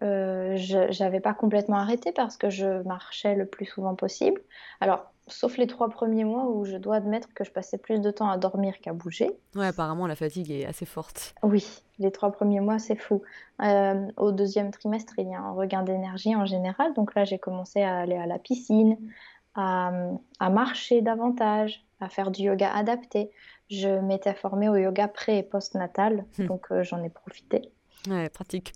[0.02, 4.40] Euh, je n'avais pas complètement arrêté parce que je marchais le plus souvent possible.
[4.80, 8.10] Alors, sauf les trois premiers mois où je dois admettre que je passais plus de
[8.10, 9.30] temps à dormir qu'à bouger.
[9.54, 11.34] Ouais, apparemment la fatigue est assez forte.
[11.42, 11.66] Oui,
[11.98, 13.22] les trois premiers mois, c'est fou.
[13.62, 16.92] Euh, au deuxième trimestre, il y a un regain d'énergie en général.
[16.94, 18.98] Donc là, j'ai commencé à aller à la piscine,
[19.54, 19.90] à,
[20.38, 23.30] à marcher davantage, à faire du yoga adapté.
[23.70, 26.46] Je m'étais formée au yoga pré et post-natal, Hmm.
[26.46, 27.72] donc euh, j'en ai profité.
[28.08, 28.72] Ouais, pratique.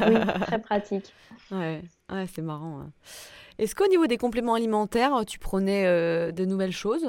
[0.00, 1.16] Oui, très pratique.
[1.50, 2.80] Ouais, ouais c'est marrant.
[2.80, 2.92] hein.
[3.58, 7.06] Est-ce qu'au niveau des compléments alimentaires, tu prenais euh, de nouvelles choses?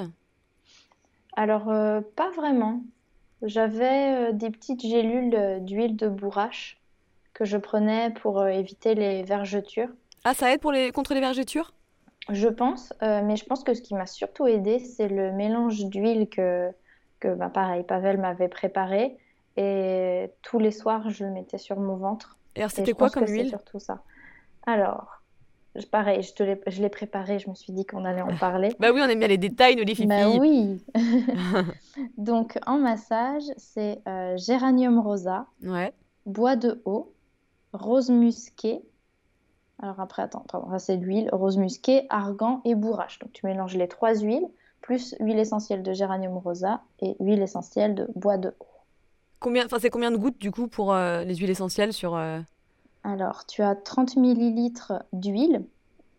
[1.35, 2.83] Alors, euh, pas vraiment.
[3.43, 6.81] J'avais euh, des petites gélules d'huile de bourrache
[7.33, 9.89] que je prenais pour éviter les vergetures.
[10.25, 11.73] Ah, ça aide pour les, contre les vergetures?
[12.29, 16.29] Je pense, mais je pense que ce qui m'a surtout aidé, c'est le mélange d'huile
[16.29, 16.71] que,
[17.19, 19.17] que bah, pareil, Pavel m'avait préparé.
[19.57, 22.37] Et tous les soirs, je le mettais sur mon ventre.
[22.55, 24.03] Et alors, c'était quoi comme huile surtout ça.
[24.65, 25.21] Alors,
[25.91, 28.73] pareil, je te l'ai, je l'ai préparé, je me suis dit qu'on allait en parler.
[28.79, 30.07] Bah oui, on aime bien les détails, nous les filles.
[30.07, 30.83] Bah oui.
[32.17, 35.93] Donc, en massage, c'est euh, géranium rosa, Ouais.
[36.25, 37.13] bois de haut,
[37.73, 38.81] rose musquée.
[39.79, 43.19] Alors après, attends, attends, ça c'est l'huile, rose musquée, argan et bourrache.
[43.19, 44.47] Donc tu mélanges les trois huiles,
[44.81, 48.67] plus huile essentielle de géranium rosa et huile essentielle de bois de haut.
[49.43, 52.39] Combien, enfin, c'est combien de gouttes du coup pour euh, les huiles essentielles sur euh,
[53.03, 55.65] Alors, tu as 30 millilitres d'huile,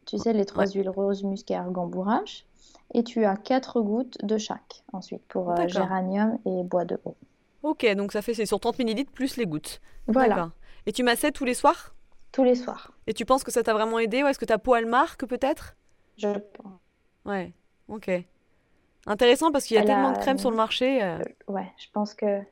[0.05, 0.73] tu sais, les trois Ouais.
[0.75, 2.45] huiles rose, musquée, argan, bourrache,
[2.93, 7.17] et tu as 4 gouttes de chaque ensuite pour euh, géranium et bois de haut.
[7.63, 9.81] Ok, donc ça fait c'est sur 30 millilitres plus les gouttes.
[10.07, 10.51] Voilà.
[10.85, 11.95] Et tu massais tous les soirs?
[12.31, 14.59] Tous les soirs, Et tu penses que ça t'a vraiment aidé ou est-ce que ta
[14.59, 15.77] peau elle marque peut-être?
[16.19, 16.79] Je pense.
[17.25, 17.55] Ouais,
[17.89, 18.11] ok.
[19.07, 21.01] Intéressant parce qu'il y a tellement de crèmes sur le marché.
[21.49, 22.43] ouais, je pense que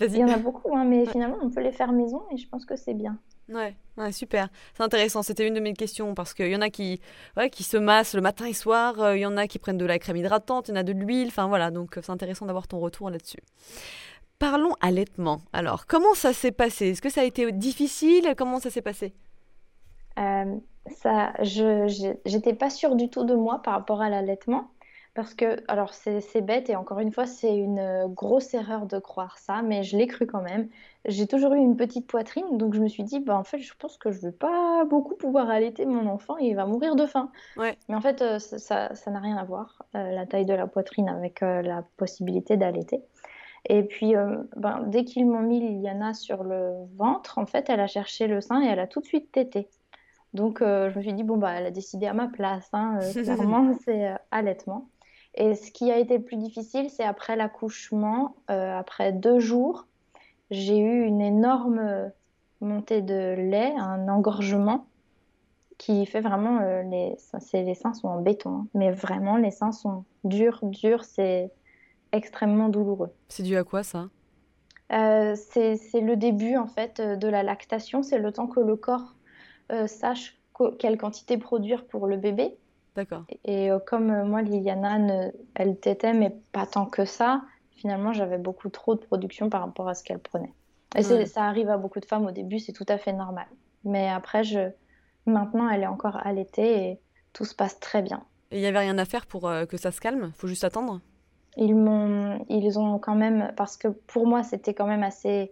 [0.00, 2.48] il y en a beaucoup, hein, mais finalement, on peut les faire maison et je
[2.48, 3.18] pense que c'est bien.
[3.48, 3.74] Ouais,
[4.10, 4.48] super.
[4.74, 5.22] C'est intéressant.
[5.22, 7.00] C'était une de mes questions parce qu'il y en a qui,
[7.36, 9.00] ouais, qui se massent le matin et soir.
[9.00, 10.68] Euh, il y en a qui prennent de la crème hydratante.
[10.68, 11.28] Il y en a de l'huile.
[11.28, 13.40] Enfin voilà, donc c'est intéressant d'avoir ton retour là-dessus.
[14.38, 15.40] Parlons allaitement.
[15.52, 16.88] Alors, comment ça s'est passé?
[16.88, 18.34] Est-ce que ça a été difficile?
[18.36, 19.12] Comment ça s'est passé?
[20.18, 24.70] Euh, Ça, je j'étais pas sûre du tout de moi par rapport à l'allaitement.
[25.14, 28.98] Parce que, alors c'est bête et encore une fois, c'est une euh, grosse erreur de
[28.98, 30.68] croire ça, mais je l'ai cru quand même.
[31.04, 33.72] J'ai toujours eu une petite poitrine, donc je me suis dit, bah en fait, je
[33.78, 36.96] pense que je ne vais pas beaucoup pouvoir allaiter mon enfant et il va mourir
[36.96, 37.30] de faim.
[37.56, 37.78] Ouais.
[37.88, 41.08] Mais en fait, euh, ça n'a rien à voir, euh, la taille de la poitrine
[41.08, 43.00] avec la possibilité d'allaiter.
[43.66, 44.14] Et puis,
[44.56, 48.40] ben, dès qu'ils m'ont mis Liliana sur le ventre, en fait, elle a cherché le
[48.40, 49.68] sein et elle a tout de suite tété.
[50.34, 52.68] Donc, je me suis dit, bon, bah, elle a décidé à ma place.
[52.72, 54.88] Hein, clairement, c'est allaitement.
[55.36, 59.86] Et ce qui a été le plus difficile, c'est après l'accouchement, euh, après deux jours,
[60.50, 62.12] j'ai eu une énorme
[62.60, 64.86] montée de lait, un engorgement
[65.76, 67.16] qui fait vraiment euh, les,
[67.52, 68.66] les seins sont en béton, hein.
[68.74, 71.50] mais vraiment les seins sont durs, durs, c'est
[72.12, 73.12] extrêmement douloureux.
[73.28, 74.08] C'est dû à quoi ça?
[74.92, 79.16] Euh, C'est le début en fait de la lactation, c'est le temps que le corps
[79.86, 80.38] sache
[80.78, 82.56] quelle quantité produire pour le bébé.
[82.96, 83.24] D'accord.
[83.44, 84.98] Et, euh, comme euh, moi, Liliana,
[85.54, 89.88] elle t'était, mais pas tant que ça, finalement, j'avais beaucoup trop de production par rapport
[89.88, 90.52] à ce qu'elle prenait.
[90.96, 93.46] Et ça arrive à beaucoup de femmes au début, c'est tout à fait normal.
[93.84, 94.70] Mais après, je...
[95.26, 97.00] maintenant, elle est encore allaitée et
[97.32, 98.22] tout se passe très bien.
[98.52, 100.30] Et il n'y avait rien à faire pour euh, que ça se calme?
[100.36, 101.00] Faut juste attendre?
[101.56, 102.44] Ils, m'ont...
[102.48, 105.50] ils ont quand même, parce que pour moi, c'était quand même assez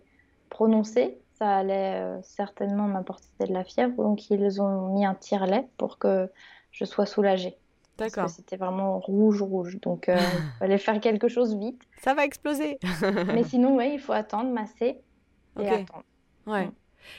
[0.49, 5.99] prononcé, ça allait certainement m'apporter de la fièvre, donc ils ont mis un tire-lait pour
[5.99, 6.31] que
[6.73, 7.57] je sois soulagée.
[7.99, 8.25] D'accord.
[8.25, 9.79] Parce que c'était vraiment rouge, rouge.
[9.81, 10.17] Donc, euh,
[10.57, 11.83] il fallait faire quelque chose vite.
[12.03, 12.79] Ça va exploser.
[13.27, 14.99] Mais sinon, oui, il faut attendre, masser
[15.61, 16.05] et attendre.
[16.47, 16.67] Ouais.
[16.67, 16.73] Mm.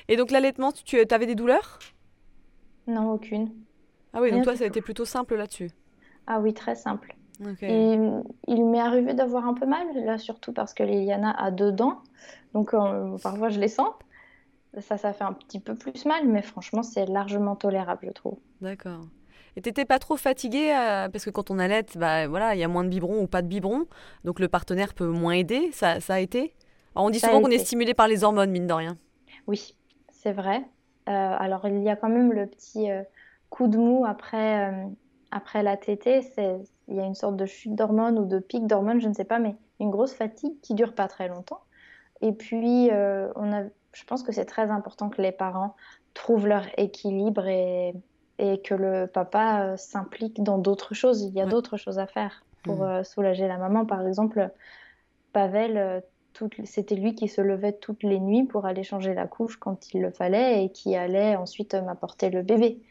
[0.09, 1.79] Et donc, l'allaitement, tu avais des douleurs?
[2.87, 3.51] Non, aucune.
[4.13, 5.71] Ah oui, donc toi, ça a été plutôt simple là-dessus
[6.27, 7.15] Ah oui, très simple.
[7.61, 7.97] Et
[8.47, 12.01] il m'est arrivé d'avoir un peu mal, là, surtout parce que Liliana a deux dents.
[12.53, 13.91] Donc, euh, parfois, je les sens.
[14.79, 18.37] Ça, ça fait un petit peu plus mal, mais franchement, c'est largement tolérable, je trouve.
[18.61, 19.01] D'accord.
[19.55, 22.63] Et t'étais pas trop fatiguée euh, parce que quand on allait, bah voilà, il y
[22.63, 23.85] a moins de biberons ou pas de biberons,
[24.23, 25.69] donc le partenaire peut moins aider.
[25.71, 26.53] Ça, ça a été?
[26.95, 28.97] on dit souvent qu'on est stimulé par les hormones, mine de rien.
[29.47, 29.75] Oui,
[30.11, 30.63] c'est vrai.
[31.09, 33.01] Euh, alors il y a quand même le petit euh,
[33.49, 34.71] coup de mou après
[35.31, 36.21] après la tétée.
[36.87, 39.23] Il y a une sorte de chute d'hormones ou de pic d'hormones, je ne sais
[39.23, 41.61] pas, mais une grosse fatigue qui dure pas très longtemps.
[42.21, 45.75] Et puis on a, je pense que c'est très important que les parents
[46.13, 47.93] trouvent leur équilibre et
[48.39, 51.21] et que le papa euh, s'implique dans d'autres choses.
[51.21, 52.83] Il y a d'autres choses à faire pour mmh.
[52.83, 53.85] euh, soulager la maman.
[53.85, 54.49] Par exemple,
[55.33, 55.99] Pavel, euh,
[56.63, 60.01] c'était lui qui se levait toutes les nuits pour aller changer la couche quand il
[60.01, 62.81] le fallait et qui allait ensuite m'apporter le bébé.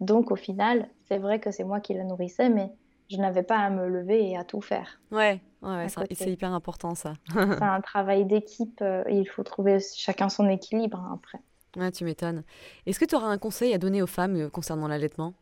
[0.00, 2.70] Donc au final, c'est vrai que c'est moi qui la nourrissais, mais
[3.10, 5.00] je n'avais pas à me lever et à tout faire.
[5.10, 7.14] Ouais, ouais, c'est hyper important ça.
[7.32, 11.40] c'est un travail d'équipe il faut trouver chacun son équilibre hein, après.
[11.76, 12.44] Ah, tu m'étonnes.
[12.86, 15.34] Est-ce que tu auras un conseil à donner aux femmes euh, concernant l'allaitement?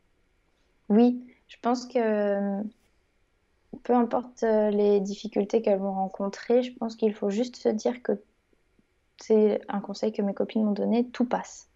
[0.89, 2.63] Oui, je pense que euh,
[3.83, 8.03] peu importe euh, les difficultés qu'elles vont rencontrer, je pense qu'il faut juste se dire
[8.03, 8.13] que
[9.21, 11.71] c'est un conseil que mes copines m'ont donné, tout passe.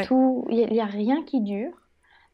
[0.00, 1.72] Tout, il n'y a rien qui dure.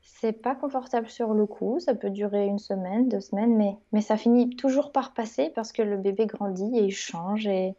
[0.02, 4.00] C'est pas confortable sur le coup, ça peut durer une semaine, deux semaines, mais, mais
[4.00, 7.74] ça finit toujours par passer parce que le bébé grandit et il change et,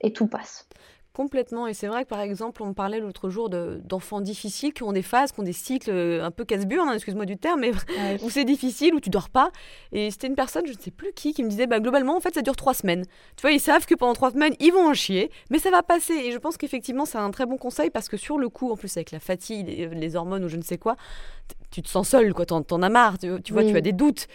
[0.00, 0.68] et tout passe.
[1.18, 1.66] Complètement.
[1.66, 4.92] Et c'est vrai que par exemple, on me parlait l'autre jour d'enfants difficiles qui ont
[4.92, 7.72] des phases, qui ont des cycles euh, un peu casse-burne, hein, excuse-moi du terme, mais
[8.22, 9.50] où c'est difficile, où tu dors pas.
[9.90, 12.20] Et c'était une personne, je ne sais plus qui, qui me disait bah, globalement, en
[12.20, 13.04] fait, ça dure trois semaines.
[13.34, 15.82] Tu vois, ils savent que pendant trois semaines, ils vont en chier, mais ça va
[15.82, 16.12] passer.
[16.12, 18.76] Et je pense qu'effectivement, c'est un très bon conseil parce que sur le coup, en
[18.76, 20.94] plus, avec la fatigue, les, hormones ou je ne sais quoi,
[21.72, 22.46] tu te sens seul, quoi.
[22.46, 24.28] T'en, en as marre, tu, vois, tu as des doutes.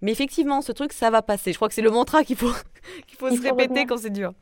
[0.00, 1.50] Mais effectivement, ce truc, ça va passer.
[1.50, 2.52] Je crois que c'est le mantra qu'il faut,
[3.08, 4.32] qu'il faut se répéter quand c'est dur.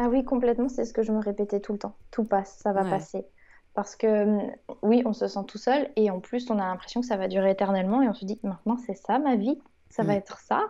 [0.00, 1.96] Ah oui, complètement, c'est ce que je me répétais tout le temps.
[2.12, 3.26] Tout passe, ça va passer.
[3.74, 7.00] Parce que hum, oui, on se sent tout seul et en plus, on a l'impression
[7.00, 9.58] que ça va durer éternellement et on se dit maintenant, c'est ça ma vie,
[9.90, 10.18] ça va mm.
[10.18, 10.62] être ça.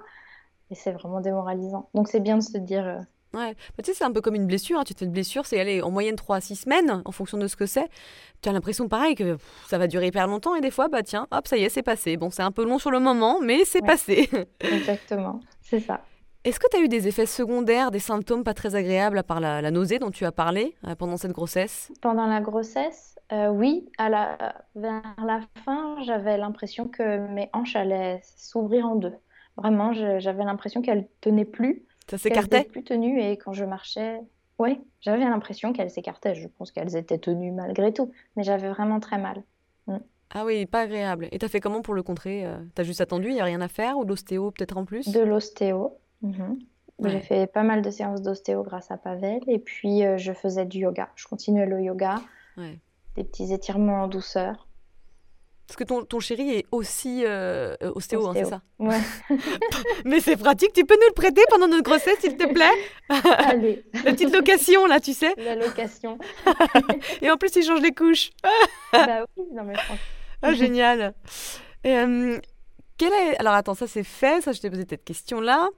[0.71, 1.91] Et c'est vraiment démoralisant.
[1.93, 2.87] Donc c'est bien de se dire.
[2.87, 3.01] Euh,
[3.39, 4.79] ouais, bah, tu sais, c'est un peu comme une blessure.
[4.79, 4.85] Hein.
[4.87, 7.37] Tu te fais une blessure, c'est aller en moyenne 3 à 6 semaines en fonction
[7.37, 7.91] de ce que c'est.
[8.41, 9.37] Tu as l'impression pareil que
[9.69, 11.83] ça va durer hyper longtemps et des fois, bah tiens, hop, ça y est, c'est
[11.83, 12.17] passé.
[12.17, 14.31] Bon, c'est un peu long sur le moment, mais c'est passé.
[14.61, 16.01] Exactement, c'est ça.
[16.45, 19.41] Est-ce que tu as eu des effets secondaires, des symptômes pas très agréables à part
[19.41, 21.93] la, nausée dont tu as parlé euh, pendant cette grossesse?
[22.01, 24.39] Pendant la grossesse, Euh, oui, à la,
[24.75, 29.13] vers la fin, j'avais l'impression que mes hanches allaient s'ouvrir en deux.
[29.59, 32.65] Vraiment, j'avais l'impression qu'elles tenaient plus, Ça s'écartait?
[32.65, 34.23] plus tenues et quand je marchais,
[34.59, 36.35] oui, j'avais l'impression qu'elles s'écartaient.
[36.37, 39.43] Je pense qu'elles étaient tenues malgré tout, mais j'avais vraiment très mal.
[39.89, 39.99] Mm.
[40.35, 41.29] Ah oui, pas agréable.
[41.31, 42.47] Et t'as fait comment pour le contrer?
[42.47, 43.99] Euh T'as juste attendu, il n'y a rien à faire?
[43.99, 45.07] Ou l'ostéo peut-être en plus?
[45.13, 45.99] De l'ostéo.
[46.23, 46.59] Mhm.
[47.05, 50.65] J'ai fait pas mal de séances d'ostéo grâce à Pavel et puis euh, je faisais
[50.67, 51.11] du yoga.
[51.15, 52.17] Je continuais le yoga,
[52.57, 52.77] ouais.
[53.15, 54.67] des petits étirements en douceur.
[55.69, 58.59] Parce que ton, ton chéri est aussi euh, euh, ostéo, hein, c'est Ostéo.
[58.59, 58.99] ça Ouais,
[60.07, 62.73] Mais c'est pratique, tu peux nous le prêter pendant notre grossesse, s'il te plaît
[63.11, 66.19] allez, La petite location, là, tu sais la location.
[67.21, 68.31] Et en plus, il change les couches.
[68.93, 69.97] Bah oui, non mais franchement.
[70.41, 71.15] Ah, génial.
[71.85, 72.39] Et, euh,
[72.99, 73.39] quel est...
[73.41, 75.69] Alors attends, ça c'est fait, ça je t'ai posé cette question-là.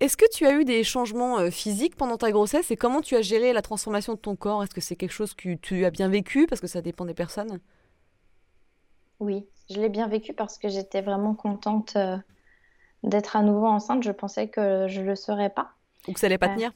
[0.00, 3.16] Est-ce que tu as eu des changements euh, physiques pendant ta grossesse et comment tu
[3.16, 4.62] as géré la transformation de ton corps?
[4.64, 7.14] Est-ce que c'est quelque chose que tu as bien vécu Parce que ça dépend des
[7.14, 7.60] personnes?
[9.20, 12.16] Oui, je l'ai bien vécu parce que j'étais vraiment contente euh,
[13.04, 14.02] d'être à nouveau enceinte.
[14.04, 15.72] Je pensais que je le serais pas.
[16.08, 16.72] Ou que ça allait pas Euh, tenir?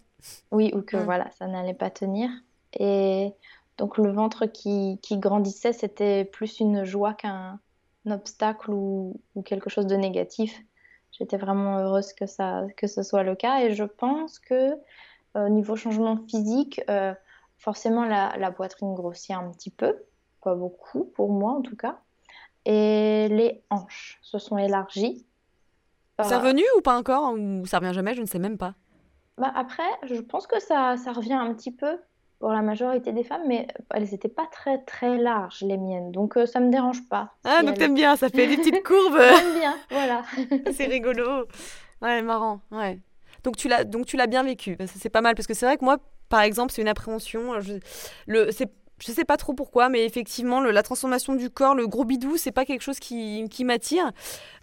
[0.53, 1.05] oui, ou que Hmm.
[1.05, 2.31] voilà, ça n'allait pas tenir.
[2.79, 3.33] Et
[3.79, 7.61] donc le ventre qui, qui grandissait, c'était plus une joie qu'un
[8.09, 10.63] obstacle ou, ou quelque chose de négatif.
[11.13, 13.61] J'étais vraiment heureuse que ça, que ce soit le cas.
[13.61, 14.75] Et je pense que
[15.37, 17.15] euh, niveau changement physique, euh,
[17.59, 19.97] forcément la, la poitrine grossit un petit peu,
[20.43, 21.99] pas beaucoup pour moi en tout cas.
[22.65, 25.27] Et les hanches se sont élargies.
[26.23, 28.75] C'est Euh, revenu ou pas encore Ou ça revient jamais Je ne sais même pas.
[29.39, 31.99] Bah après, je pense que ça, ça revient un petit peu
[32.41, 36.11] pour la majorité des femmes, mais elles n'étaient pas très très larges, les miennes.
[36.11, 38.83] Donc euh, ça me dérange pas Ah, si donc t'aimes bien, ça fait des petites
[38.83, 39.19] courbes.
[39.21, 40.23] J'aime bien, voilà.
[40.73, 41.45] c'est rigolo.
[42.03, 42.61] Ouais, marrant.
[42.73, 42.99] Ouais.
[43.45, 44.77] Donc tu l'as, donc tu l'as bien vécu.
[44.97, 45.99] C'est pas mal parce que c'est vrai que moi,
[46.31, 47.61] par exemple, c'est une appréhension.
[47.61, 47.75] Je,
[48.27, 48.71] le, c'est,
[49.03, 52.37] je sais pas trop pourquoi, mais effectivement, le- la transformation du corps, le gros bidou,
[52.39, 54.13] c'est pas quelque chose qui, qui m'attire.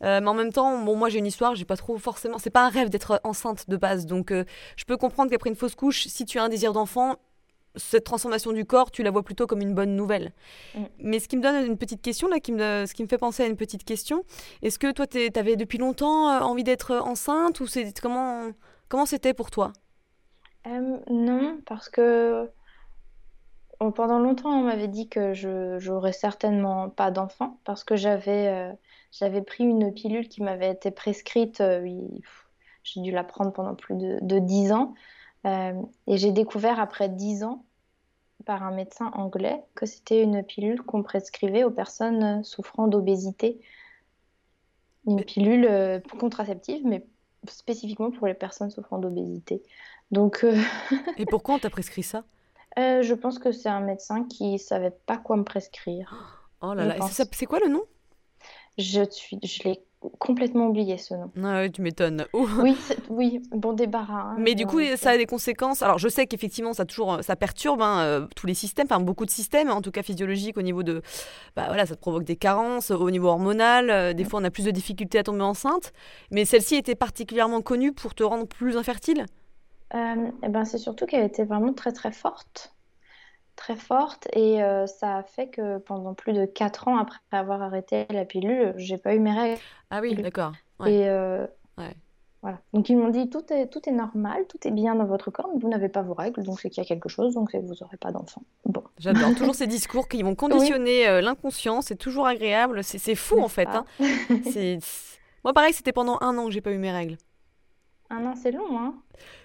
[0.03, 2.37] Euh, mais en même temps, bon, moi j'ai une histoire, j'ai pas trop forcément.
[2.39, 4.45] C'est pas un rêve d'être enceinte de base, donc euh,
[4.77, 7.15] je peux comprendre qu'après une fausse couche, si tu as un désir d'enfant.
[7.75, 10.33] Cette transformation du corps, tu la vois plutôt comme une bonne nouvelle.
[10.75, 10.83] Mm.
[10.99, 13.17] Mais ce qui me donne une petite question, là, qui me, ce qui me fait
[13.19, 14.23] penser à une petite question,
[14.63, 18.51] est-ce que toi, tu avais depuis longtemps euh, envie d'être enceinte ou c'est comment
[18.89, 19.73] comment c'était pour toi?
[20.67, 22.49] Euh, non, parce que
[23.79, 28.47] oh, pendant longtemps, on m'avait dit que je j'aurais certainement pas d'enfant, parce que j'avais
[28.47, 28.73] euh,
[29.11, 31.61] j'avais pris une pilule qui m'avait été prescrite.
[31.61, 31.87] euh,
[32.83, 34.93] j'ai dû la prendre pendant plus de, de 10 ans.
[35.47, 37.65] Euh, et j'ai découvert après 10 ans
[38.45, 43.59] par un médecin anglais que c'était une pilule qu'on prescrivait aux personnes souffrant d'obésité.
[45.05, 47.05] Une pilule euh, contraceptive, mais
[47.49, 49.63] spécifiquement pour les personnes souffrant d'obésité.
[50.11, 50.55] Donc, euh,
[51.17, 52.23] Et pourquoi on t'a prescrit ça?
[52.77, 56.49] euh, je pense que c'est un médecin qui savait pas quoi me prescrire.
[56.61, 57.83] Oh là là, c'est quoi le nom?
[58.77, 59.86] Je suis, je l'ai
[60.19, 61.31] complètement oublié ce nom.
[61.37, 62.25] Ah ouais, tu m'étonnes.
[62.33, 62.47] Oh.
[62.61, 62.75] Oui,
[63.09, 64.31] oui, bon débarras.
[64.31, 65.81] hein, Mais du bon, coup, ça a des conséquences.
[65.81, 69.25] Alors, je sais qu'effectivement, ça toujours, ça perturbe hein, euh, tous les systèmes, enfin beaucoup
[69.25, 71.01] de systèmes, en tout cas physiologiques, au niveau de,
[71.55, 73.89] bah voilà, ça te provoque des carences, au niveau hormonal.
[73.89, 75.93] euh, des fois, on a plus de difficultés à tomber enceinte.
[76.31, 79.25] Mais celle-ci était particulièrement connue pour te rendre plus infertile?
[79.95, 82.73] Euh, eh ben, c'est surtout qu'elle était vraiment très très forte.
[83.57, 87.61] Très forte et euh, ça a fait que pendant plus de 4 ans après avoir
[87.61, 89.59] arrêté la pilule, j'ai pas eu mes règles.
[89.89, 90.53] Ah oui, d'accord.
[90.79, 90.93] Ouais.
[90.93, 91.45] Et euh,
[91.77, 91.93] Ouais.
[92.43, 92.59] voilà.
[92.73, 95.49] Donc ils m'ont dit tout est, tout est normal, tout est bien dans votre corps,
[95.53, 97.73] mais vous n'avez pas vos règles, donc c'est qu'il y a quelque chose, donc vous
[97.81, 98.43] n'aurez pas d'enfant.
[98.65, 101.81] Bon, J'adore toujours ces discours qui vont conditionner euh, l'inconscient.
[101.81, 102.83] C'est toujours agréable.
[102.83, 103.67] C'est fou en fait.
[103.67, 103.85] hein.
[105.43, 107.17] Moi, pareil, c'était pendant un an que j'ai pas eu mes règles.
[108.09, 108.93] Un an, c'est long, hein?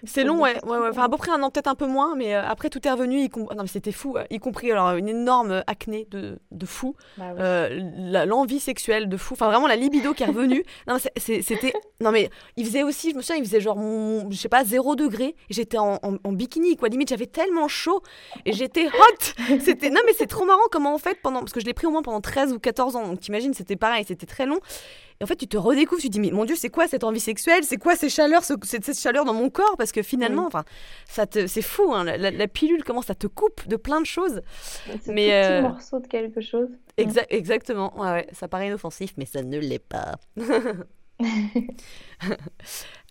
[0.05, 0.55] C'est long, ouais.
[0.63, 2.91] Enfin, à peu près un an, peut-être un peu moins, mais euh, après tout est
[2.91, 3.19] revenu.
[3.23, 6.65] Y com- Non, mais c'était fou, euh, y compris alors une énorme acné de, de
[6.65, 10.63] fou, Bah euh, l'envie sexuelle de fou, enfin vraiment la libido qui est revenue.
[10.87, 14.37] Non, c'était, non mais il faisait aussi, je me souviens, il faisait genre, mon- je
[14.37, 15.35] sais pas, zéro degré.
[15.49, 16.87] J'étais en, en- en bikini, quoi.
[16.89, 18.01] Limite, j'avais tellement chaud
[18.45, 19.57] et j'étais hot.
[19.59, 21.87] C'était, non mais c'est trop marrant comment en fait pendant, parce que je l'ai pris
[21.87, 23.07] au moins pendant 13 ou 14 ans.
[23.07, 24.59] Donc t'imagines, c'était pareil, c'était très long.
[25.23, 27.05] Et en fait, tu te redécouvres, tu te dis, mais mon Dieu, c'est quoi cette
[27.05, 27.63] envie sexuelle?
[27.63, 29.77] C'est quoi ces chaleurs, ce- cette, cette chaleur dans mon corps?
[29.77, 30.65] Parce que finalement, enfin,
[31.07, 34.41] ça te, c'est fou, hein, la, pilule, comment ça te coupe de plein de choses.
[34.85, 36.67] Ce mais, tout petit euh, morceau de quelque chose.
[36.97, 40.15] Exa- exactement, ouais, ouais, ça paraît inoffensif, mais ça ne l'est pas.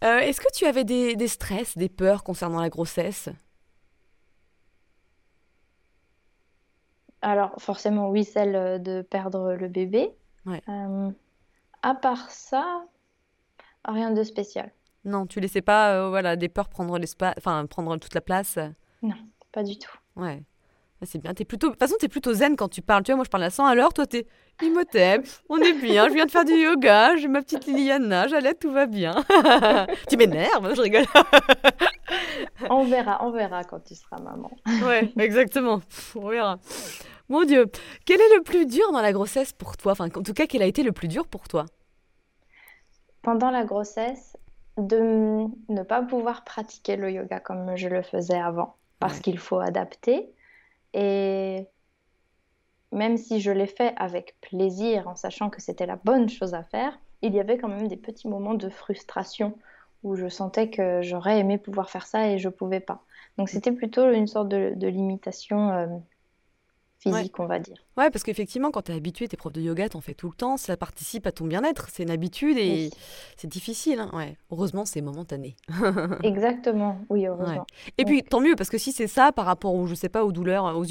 [0.05, 3.29] Euh, Est-ce que tu avais des, des stress, des peurs concernant la grossesse?
[7.21, 10.11] Alors, forcément, oui, celle euh, de perdre le bébé.
[10.47, 10.63] Ouais.
[10.69, 11.11] Euh,
[11.83, 12.85] à part ça,
[13.85, 14.73] rien de spécial.
[15.05, 18.59] Non, tu laissais pas, euh, voilà, des peurs prendre l'espace, enfin prendre toute la place?
[19.03, 19.17] Non,
[19.51, 19.91] pas du tout.
[20.15, 20.43] Ouais.
[21.03, 21.33] c'est bien.
[21.37, 21.69] Es plutôt...
[21.69, 23.03] De toute façon, tu es plutôt zen quand tu parles.
[23.03, 23.93] Tu vois, moi, je parle à 100 à l'heure.
[23.93, 24.27] Toi, tu es
[24.63, 25.27] Imhotep.
[25.49, 26.09] On est bien.
[26.09, 27.17] Je viens de faire du yoga.
[27.17, 28.29] J'ai ma petite Liliana.
[28.29, 29.15] J'allais, tout va bien.
[30.09, 30.75] tu m'énerves.
[30.77, 31.07] Je rigole.
[32.71, 34.51] on verra, on verra quand tu seras maman.
[34.87, 35.81] ouais, exactement.
[36.15, 36.61] On verra.
[37.33, 37.65] Mon Dieu.
[38.05, 39.93] Quel est le plus dur dans la grossesse pour toi?
[39.93, 41.65] Enfin, en tout cas, quel a été le plus dur pour toi?
[43.23, 44.37] Pendant la grossesse,
[44.77, 49.59] de ne pas pouvoir pratiquer le yoga comme je le faisais avant parce qu'il faut
[49.59, 50.31] adapter.
[50.93, 51.67] Et
[52.93, 56.65] même si je l'ai fait avec plaisir, en sachant que c'était la bonne chose à
[56.65, 59.57] faire, il y avait quand même des petits moments de frustration
[60.03, 63.03] où je sentais que j'aurais aimé pouvoir faire ça et je ne pouvais pas.
[63.39, 65.87] Donc c'était plutôt une sorte de, limitation euh,
[67.03, 67.77] physique, on va dire.
[67.97, 70.35] Ouais, parce qu'effectivement, quand tu es habitué, tes profs de yoga, t'en fais tout le
[70.35, 72.91] temps, ça participe à ton bien-être, c'est une habitude et
[73.37, 74.01] c'est difficile.
[74.01, 74.11] Hein.
[74.13, 74.37] Ouais.
[74.51, 75.57] Heureusement, c'est momentané.
[76.23, 77.67] Exactement, oui, heureusement.
[77.99, 80.25] Et puis, tant mieux, parce que si c'est ça par rapport, aux, je sais pas,
[80.25, 80.85] aux douleurs, aux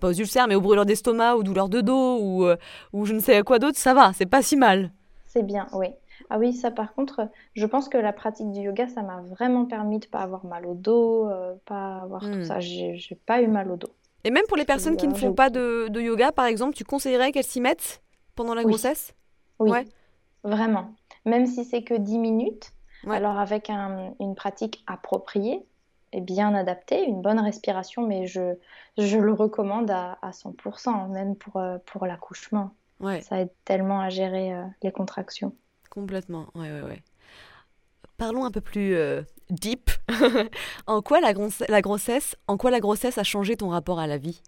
[0.00, 2.56] pas aux ulcères, mais aux brûlures d'estomac, aux douleurs de dos, ou, euh,
[2.92, 4.90] ou je ne sais quoi d'autre, ça va, c'est pas si mal.
[5.26, 5.88] C'est bien, oui.
[6.28, 9.64] Ah oui, ça par contre, je pense que la pratique du yoga, ça m'a vraiment
[9.64, 12.44] permis de pas avoir mal au dos, euh, pas avoir tout hmm.
[12.44, 12.60] ça.
[12.60, 13.90] J'ai pas eu mal au dos.
[14.24, 17.32] Et même pour les personnes qui ne font pas de, yoga, par exemple, tu conseillerais
[17.32, 18.02] qu'elles s'y mettent
[18.34, 19.14] pendant la grossesse?
[19.58, 19.78] Oui,
[20.44, 20.94] vraiment.
[21.26, 22.72] Même si c'est que 10 minutes,
[23.08, 25.64] alors avec une pratique appropriée
[26.12, 28.54] et bien adaptée, une bonne respiration, mais je,
[28.98, 32.74] je le recommande à, 100%, même pour, euh, pour l'accouchement.
[33.22, 35.54] Ça aide tellement à gérer euh, les contractions.
[35.88, 37.02] Complètement, ouais, ouais, ouais.
[38.18, 39.90] Parlons un peu plus euh, deep.
[40.86, 41.32] en quoi la,
[41.68, 44.42] la grossesse, en quoi la grossesse a changé ton rapport à la vie?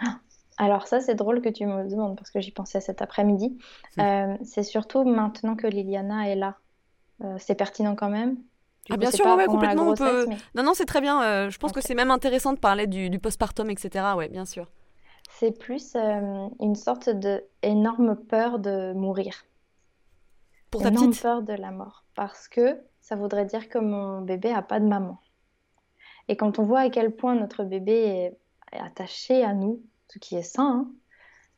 [0.00, 0.18] Ah,
[0.56, 3.58] Alors ça, c'est drôle que tu me demandes parce que j'y pensais cet après-midi.
[3.96, 4.00] Hmm.
[4.00, 6.56] Euh, c'est surtout maintenant que Liliana est là.
[7.24, 8.36] Euh, c'est pertinent quand même.
[8.90, 9.94] ah bien sûr, ouais, complètement.
[10.54, 11.48] Non, non, c'est très bien.
[11.50, 14.04] je pense que c'est même intéressant de parler du, du postpartum, etc.
[14.16, 14.70] Ouais, bien sûr.
[15.30, 15.94] C'est plus
[16.60, 19.44] une sorte de énorme peur de mourir
[20.70, 24.50] pour ta petite peur de la mort parce que ça voudrait dire que mon bébé
[24.50, 25.18] a pas de maman.
[26.28, 28.32] Et quand on voit à quel point notre bébé
[28.72, 30.92] est attaché à nous, ce qui est sain, hein,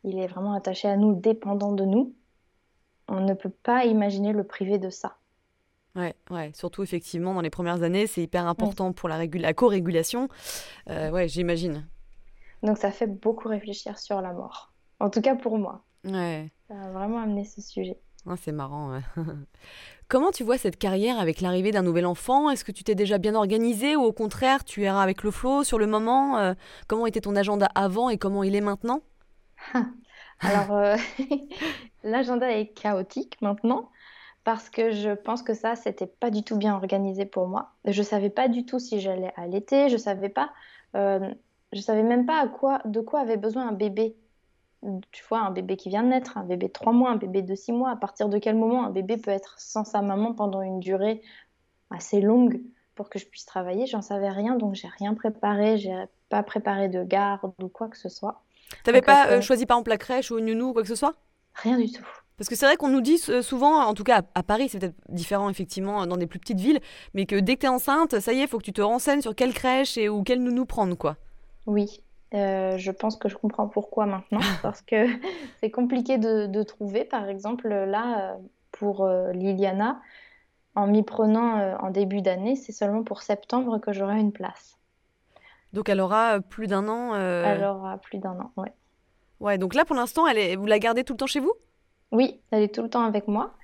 [0.04, 2.14] il est vraiment attaché à nous, dépendant de nous,
[3.08, 5.16] on ne peut pas imaginer le priver de ça.
[5.96, 10.28] Ouais, ouais, surtout effectivement dans les premières années, c'est hyper important pour la, la co-régulation.
[10.88, 11.88] Euh, ouais, j'imagine.
[12.62, 14.72] Donc ça fait beaucoup réfléchir sur la mort.
[15.00, 15.82] En tout cas pour moi.
[16.04, 16.52] Ouais.
[16.68, 17.98] Ça a vraiment amené ce sujet.
[18.26, 19.00] Ah, c'est marrant.
[20.08, 22.50] Comment tu vois cette carrière avec l'arrivée d'un nouvel enfant?
[22.50, 25.64] Est-ce que tu t'es déjà bien organisé ou au contraire tu iras avec le flot
[25.64, 26.38] sur le moment?
[26.38, 26.54] Euh,
[26.86, 29.02] Comment était ton agenda avant et comment il est maintenant?
[30.40, 30.96] Alors, euh,
[32.02, 33.90] l'agenda est chaotique maintenant
[34.44, 37.72] parce que je pense que ça, c'était pas du tout bien organisé pour moi.
[37.84, 40.50] Je savais pas du tout si j'allais allaiter, je savais pas,
[40.96, 41.32] euh,
[41.72, 44.16] je savais même pas à quoi, de quoi avait besoin un bébé
[45.12, 47.42] tu vois, un bébé qui vient de naître, un bébé de 3 mois, un bébé
[47.42, 50.32] de 6 mois, à partir de quel moment un bébé peut être sans sa maman
[50.32, 51.22] pendant une durée
[51.90, 52.60] assez longue
[52.94, 56.88] pour que je puisse travailler, j'en savais rien, donc j'ai rien préparé, j'ai pas préparé
[56.88, 58.42] de garde ou quoi que ce soit.
[58.84, 60.94] T'avais pas euh, choisi par exemple la crèche ou une nounou ou quoi que ce
[60.94, 61.14] soit?
[61.54, 62.04] Rien du tout.
[62.36, 64.96] Parce que c'est vrai qu'on nous dit souvent, en tout cas à Paris, c'est peut-être
[65.10, 66.80] différent effectivement dans des plus petites villes,
[67.12, 68.80] mais que dès que tu es enceinte, ça y est, il faut que tu te
[68.80, 71.16] renseignes sur quelle crèche et ou quelle nounou prendre, quoi.
[71.66, 72.02] Oui,
[72.32, 75.06] euh, je pense que je comprends pourquoi maintenant, parce que
[75.60, 77.04] c'est compliqué de, trouver.
[77.04, 78.36] Par exemple, là,
[78.72, 80.00] pour euh, Liliana,
[80.74, 84.78] en m'y prenant euh, en début d'année, c'est seulement pour septembre que j'aurai une place.
[85.72, 88.72] Donc elle aura plus d'un an Elle aura plus d'un an, ouais.
[89.38, 90.56] Ouais, donc là, pour l'instant, elle est...
[90.56, 91.52] vous la gardez tout le temps chez vous?
[92.12, 93.54] Oui, elle est tout le temps avec moi.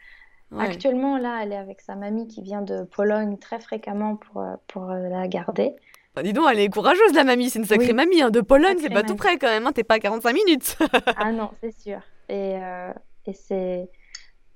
[0.56, 4.86] Actuellement, là, elle est avec sa mamie qui vient de Pologne très fréquemment pour, pour
[4.86, 5.74] la garder.
[6.22, 7.50] Dis donc, elle est courageuse, la mamie.
[7.50, 8.22] C'est une sacrée mamie.
[8.22, 8.30] Hein.
[8.30, 9.66] De Pologne, c'est pas tout près quand même.
[9.66, 9.72] Hein.
[9.72, 10.76] T'es pas à 45 minutes.
[11.16, 11.98] ah non, c'est sûr.
[12.28, 12.92] Et, euh,
[13.26, 13.90] et c'est...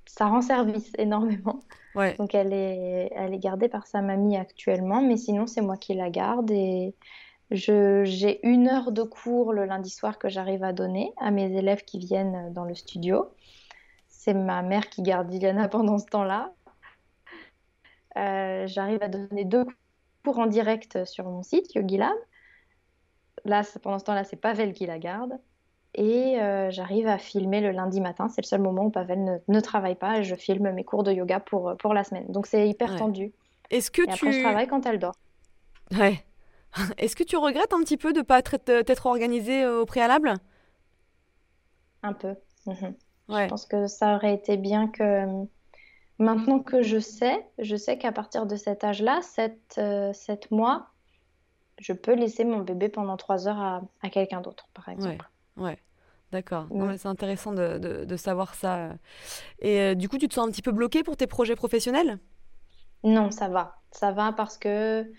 [0.05, 1.59] ça rend service énormément.
[1.95, 2.15] Ouais.
[2.17, 3.11] Donc, elle est...
[3.15, 5.01] elle est gardée par sa mamie actuellement.
[5.01, 6.49] Mais sinon, c'est moi qui la garde.
[6.51, 6.95] Et
[7.51, 8.03] je...
[8.05, 11.83] j'ai une heure de cours le lundi soir que j'arrive à donner à mes élèves
[11.83, 13.29] qui viennent dans le studio.
[14.09, 16.53] C'est ma mère qui garde Liliana pendant ce temps-là.
[18.17, 19.73] Euh, j'arrive à donner deux cours
[20.23, 22.15] pour en direct sur mon site YogiLab.
[23.45, 25.33] Là, pendant ce temps-là, c'est Pavel qui la garde.
[25.93, 28.29] Et euh, j'arrive à filmer le lundi matin.
[28.29, 31.11] C'est le seul moment où Pavel ne, travaille pas et je filme mes cours de
[31.11, 32.25] yoga pour, pour la semaine.
[32.29, 33.33] Donc c'est hyper tendu.
[33.69, 34.11] Est-ce que et tu...
[34.11, 35.15] après, je travaille quand elle dort.
[35.91, 36.23] Ouais.
[36.97, 40.35] Est-ce que tu regrettes un petit peu de ne pas être, organisé euh, au préalable?
[42.03, 42.35] Un peu.
[42.65, 42.95] Mhm.
[43.29, 45.45] Je pense que ça aurait été bien que
[46.21, 50.13] Maintenant que je sais, je sais qu'à partir de cet âge-là, 7, euh,
[50.51, 50.87] mois,
[51.79, 55.27] je peux laisser mon bébé pendant trois heures à, à quelqu'un d'autre, par exemple.
[55.57, 55.77] Ouais, ouais.
[56.31, 56.67] D'accord.
[56.97, 58.91] C'est intéressant de, de, de, savoir ça.
[59.59, 62.19] Et du coup, tu te sens un petit peu bloquée pour tes projets professionnels?
[63.03, 63.81] Non, ça va.
[63.91, 65.11] Ça va parce que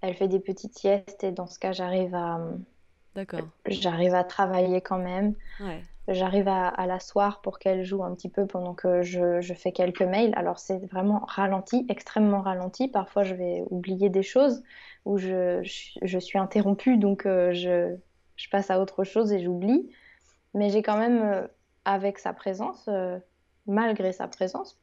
[0.00, 2.40] elle fait des petites siestes et dans ce cas, j'arrive à,
[3.16, 3.40] D'accord.
[3.66, 5.34] j'arrive à travailler quand même.
[5.58, 9.54] Ouais j'arrive à, à l'asseoir pour qu'elle joue un petit peu pendant que je, je
[9.54, 10.32] fais quelques mails.
[10.36, 12.88] Alors c'est vraiment ralenti, extrêmement ralenti.
[12.88, 14.62] Parfois je vais oublier des choses
[15.04, 15.60] ou je,
[16.02, 17.94] je, suis interrompue, donc euh, je,
[18.36, 19.90] je, passe à autre chose et j'oublie.
[20.52, 21.46] Mais j'ai quand même, euh,
[21.84, 23.18] avec sa présence, euh,
[23.66, 24.78] malgré sa présence,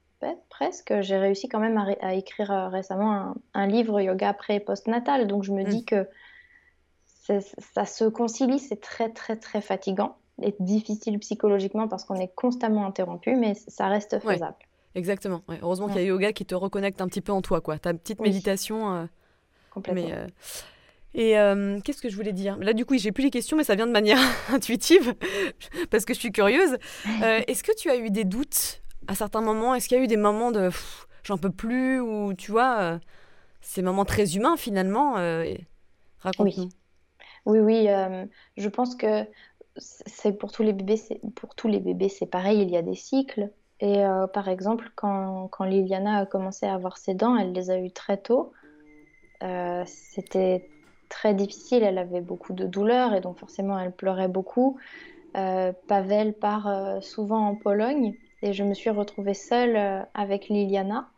[0.49, 4.59] presque, j'ai réussi quand même à, à écrire récemment un, un, livre yoga pré et
[4.59, 5.25] post-natal.
[5.25, 5.67] Donc je me mmh.
[5.67, 6.07] dis que
[7.27, 12.85] ça se concilie, c'est très très très fatigant est difficile psychologiquement parce qu'on est constamment
[12.85, 14.55] interrompu, mais ça reste faisable.
[14.95, 15.41] exactement.
[15.61, 17.77] Heureusement qu'il y a yoga qui te reconnecte un petit peu en toi, quoi.
[17.79, 18.93] Ta petite méditation.
[18.95, 19.05] Euh,
[19.71, 20.03] Complètement.
[20.03, 20.27] Mais, euh,
[21.13, 22.57] Et euh, qu'est-ce que je voulais dire?
[22.57, 24.19] Là, du coup, j'ai plus les questions, mais ça vient de manière
[24.49, 25.15] intuitive
[25.89, 26.77] parce que je suis curieuse.
[27.21, 29.75] Est-ce que tu as eu des doutes à certains moments?
[29.75, 30.69] Est-ce qu'il y a eu des moments de
[31.23, 32.99] j'en peux plus ou tu vois
[33.61, 35.13] ces moments très humains finalement
[36.19, 36.69] Raconte-nous.
[37.45, 38.27] Oui, oui, oui
[38.57, 39.25] je pense que
[39.77, 40.99] c'est pour tous les bébés,
[41.35, 42.61] pour tous les bébés, c'est pareil.
[42.61, 43.49] Il y a des cycles.
[43.79, 47.71] Et euh, par exemple, quand, quand, Liliana a commencé à avoir ses dents, elle les
[47.71, 48.53] a eues très tôt.
[49.43, 50.69] Euh, c'était
[51.09, 51.83] très difficile.
[51.83, 54.77] Elle avait beaucoup de douleurs et donc forcément elle pleurait beaucoup.
[55.35, 61.09] Euh, Pavel part souvent en Pologne et je me suis retrouvée seule avec Liliana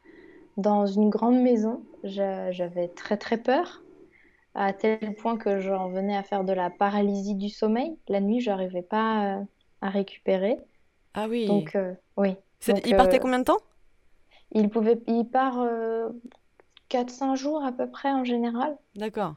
[0.55, 1.83] dans une grande maison.
[2.03, 3.82] J'avais très très peur
[4.55, 7.97] à tel point que j'en venais à faire de la paralysie du sommeil.
[8.07, 9.43] La nuit, je n'arrivais pas euh,
[9.81, 10.59] à récupérer.
[11.13, 11.47] Ah oui.
[11.47, 12.35] Donc, euh, oui.
[12.85, 13.59] il partait euh, combien de temps?
[14.51, 15.65] il, pouvait, il part
[16.89, 18.77] 4-5 jours à peu près en général.
[18.95, 19.35] D'accord.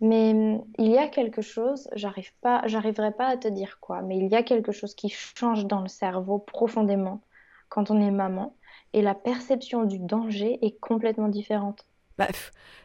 [0.00, 4.02] Mais hum, il y a quelque chose, j'arrive pas, j'arriverai pas à te dire quoi,
[4.02, 7.22] mais il y a quelque chose qui change dans le cerveau profondément
[7.68, 8.56] quand on est maman
[8.92, 11.86] et la perception du danger est complètement différente.
[12.16, 12.28] Bah,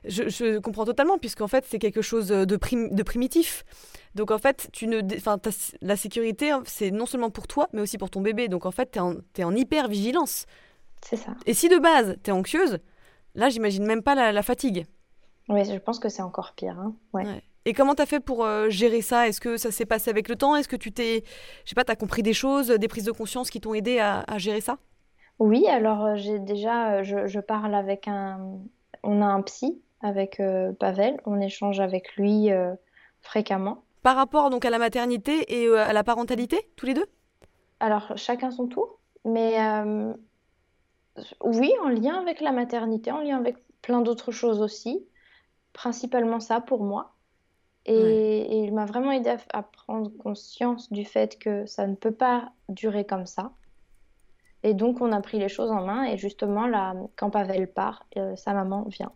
[0.05, 3.63] je, comprends totalement, puisqu'en fait, c'est quelque chose de, de primitif.
[4.15, 5.01] Donc, en fait, tu ne,
[5.81, 8.47] la sécurité, hein, c'est non seulement pour toi, mais aussi pour ton bébé.
[8.47, 10.45] Donc, en fait, tu es, en hyper-vigilance.
[11.01, 11.35] C'est ça.
[11.45, 12.79] Et si de base, tu es anxieuse,
[13.35, 14.85] là, j'imagine même pas la, fatigue.
[15.47, 16.77] Oui, je pense que c'est encore pire.
[16.79, 16.95] Hein.
[17.13, 17.41] Ouais.
[17.65, 19.27] Et comment tu as fait pour euh, gérer ça?
[19.27, 20.55] Est-ce que ça s'est passé avec le temps?
[20.55, 21.23] Est-ce que tu t'es,
[21.65, 23.99] je sais pas, tu as compris des choses, des prises de conscience qui t'ont aidé
[23.99, 24.77] à, gérer ça?
[25.37, 28.59] Oui, alors euh, j'ai déjà, euh, je, je, parle avec un,
[29.03, 32.73] on a un psy avec euh, Pavel, on échange avec lui euh,
[33.21, 33.83] fréquemment.
[34.01, 37.05] Par rapport donc à la maternité et euh, à la parentalité, tous les deux?
[37.79, 39.57] Alors, chacun son tour, mais
[41.41, 45.05] oui, en lien avec la maternité, en lien avec plein d'autres choses aussi,
[45.73, 47.13] principalement ça pour moi.
[47.85, 52.51] Et, il m'a vraiment aidé à, prendre conscience du fait que ça ne peut pas
[52.67, 53.51] durer comme ça.
[54.63, 56.03] Et donc, on a pris les choses en main.
[56.03, 59.11] Et justement, là, quand Pavel part, euh, sa maman vient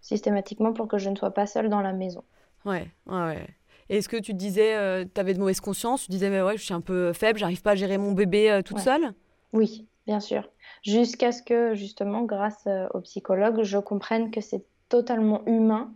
[0.00, 2.24] systématiquement pour que je ne sois pas seule dans la maison.
[2.64, 3.46] Ouais, ouais, ouais.
[3.88, 6.04] Est-ce que tu disais, euh, tu avais de mauvaise conscience?
[6.04, 8.50] Tu disais, mais ouais, je suis un peu faible, j'arrive pas à gérer mon bébé
[8.50, 9.12] euh, toute seule?
[9.52, 10.48] Oui, bien sûr.
[10.82, 15.92] Jusqu'à ce que, justement, grâce au psychologue, je comprenne que c'est totalement humain,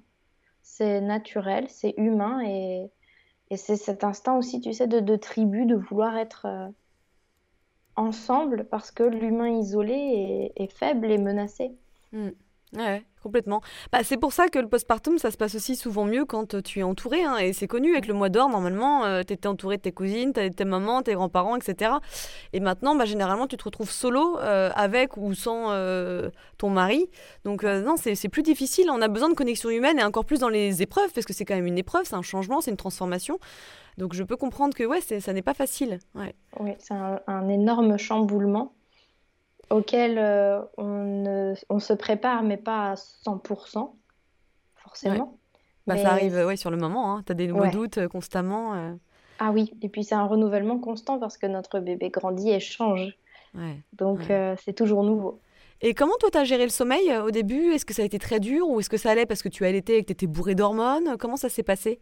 [0.63, 2.91] c'est naturel, c'est humain et,
[3.51, 6.47] et c'est cet instinct aussi, tu sais, de, de tribu, de vouloir être
[7.97, 11.73] ensemble parce que l'humain isolé est, faible et menacé.
[12.13, 12.31] Hmm.
[13.27, 13.61] Complètement.
[13.91, 16.63] Bah, c'est pour ça que le postpartum, ça se passe aussi souvent mieux quand euh,
[16.63, 17.25] tu es entouré.
[17.25, 19.91] Hein, et c'est connu, avec le mois d'or, normalement, euh, tu étais entouré de tes
[19.91, 21.95] cousines, tes mamans, tes grands-parents, etc.
[22.53, 25.57] Et maintenant, bah, généralement, tu te retrouves solo euh, avec ou sans
[26.59, 27.09] ton mari.
[27.45, 28.89] Donc, non, c'est plus difficile.
[28.91, 31.45] On a besoin de connexion humaine et encore plus dans les épreuves, parce que c'est
[31.45, 33.39] quand même une épreuve, c'est un changement, c'est une transformation.
[33.99, 35.99] Donc, je peux comprendre que ouais, ça n'est pas facile.
[36.15, 36.35] Ouais.
[36.61, 38.76] Oui, c'est un énorme chamboulement
[39.71, 43.91] auquel euh, on, on, se prépare, mais pas à 100%,
[44.75, 45.39] forcément.
[45.87, 47.23] Bah, Ça arrive ouais, sur le moment, hein.
[47.25, 48.75] tu as des nouveaux doutes euh, constamment.
[48.75, 48.93] Euh.
[49.39, 53.17] Ah oui, et puis c'est un renouvellement constant parce que notre bébé grandit et change.
[53.95, 54.21] Donc
[54.65, 55.41] c'est toujours nouveau.
[55.83, 57.73] Et comment toi tu as géré le sommeil au début?
[57.73, 59.65] Est-ce que ça a été très dur ou est-ce que ça allait parce que tu
[59.65, 61.17] allaitais et que tu étais bourré d'hormones?
[61.19, 62.01] Comment ça s'est passé?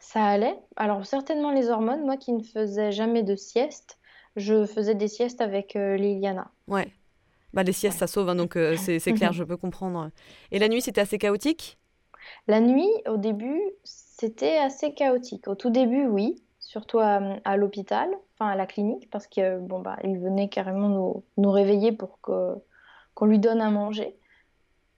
[0.00, 0.56] Ça allait.
[0.76, 3.98] Alors certainement les hormones, moi qui ne faisais jamais de sieste,
[4.36, 6.50] je faisais des siestes avec euh, Liliana.
[6.68, 6.88] Ouais.
[7.52, 10.10] Bah, les siestes, ça sauve, hein, donc euh, c'est clair, je peux comprendre.
[10.50, 11.78] Et la nuit, c'était assez chaotique?
[12.46, 15.48] La nuit, au début, c'était assez chaotique.
[15.48, 19.98] Au tout début, oui, surtout à, l'hôpital, enfin à la clinique, parce que bon bah,
[20.04, 22.54] il venait carrément nous, nous réveiller pour que
[23.14, 24.16] qu'on lui donne à manger,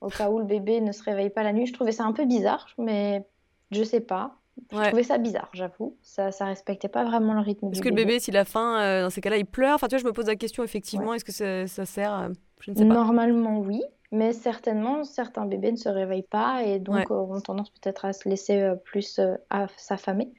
[0.01, 1.66] au cas où le bébé ne se réveille pas la nuit.
[1.66, 3.26] Je trouvais ça un peu bizarre, mais
[3.72, 4.37] Je sais pas.
[4.70, 5.96] Je trouvais ça bizarre, j'avoue.
[6.02, 8.07] Ça, ça respectait pas vraiment le rythme Est-ce que le bébé.
[8.12, 10.12] bébé, s'il a faim, euh, dans ces cas-là, il pleure Enfin, tu vois, je me
[10.12, 12.28] pose la question, effectivement, est-ce que ça, ça sert euh,
[12.61, 12.94] Je ne sais pas.
[12.94, 13.82] Normalement, oui,
[14.12, 17.07] mais certainement, certains bébés ne se réveillent pas et donc Ouais.
[17.11, 20.32] euh, ont tendance peut-être à se laisser euh, plus à s'affamer.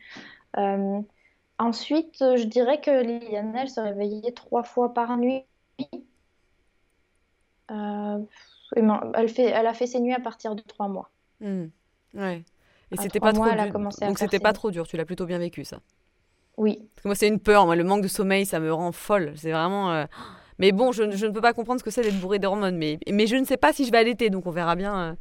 [1.58, 5.44] Ensuite, je dirais que Liliana, elle se réveillait trois fois par nuit.
[7.72, 8.20] Euh,
[8.76, 11.10] ben, elle fait, elle a fait ses nuits à partir de trois mois.
[11.40, 11.68] Hmm.
[12.14, 12.44] Ouais.
[12.92, 13.74] Et c'était pas mois, trop dur.
[14.08, 15.78] Donc c'était pas trop dur, tu l'as plutôt bien vécu, ça.
[16.58, 18.92] Oui, Parce que moi, c'est une peur, moi, le manque de sommeil, ça me rend
[18.94, 19.34] folle.
[19.36, 19.92] C'est vraiment.
[19.92, 20.06] euh,
[20.58, 22.78] Mais bon, je, je ne peux pas comprendre ce que c'est d'être bourré d'hormones.
[22.78, 25.14] Mais, mais je ne sais pas si je vais allaiter, donc on verra bien euh,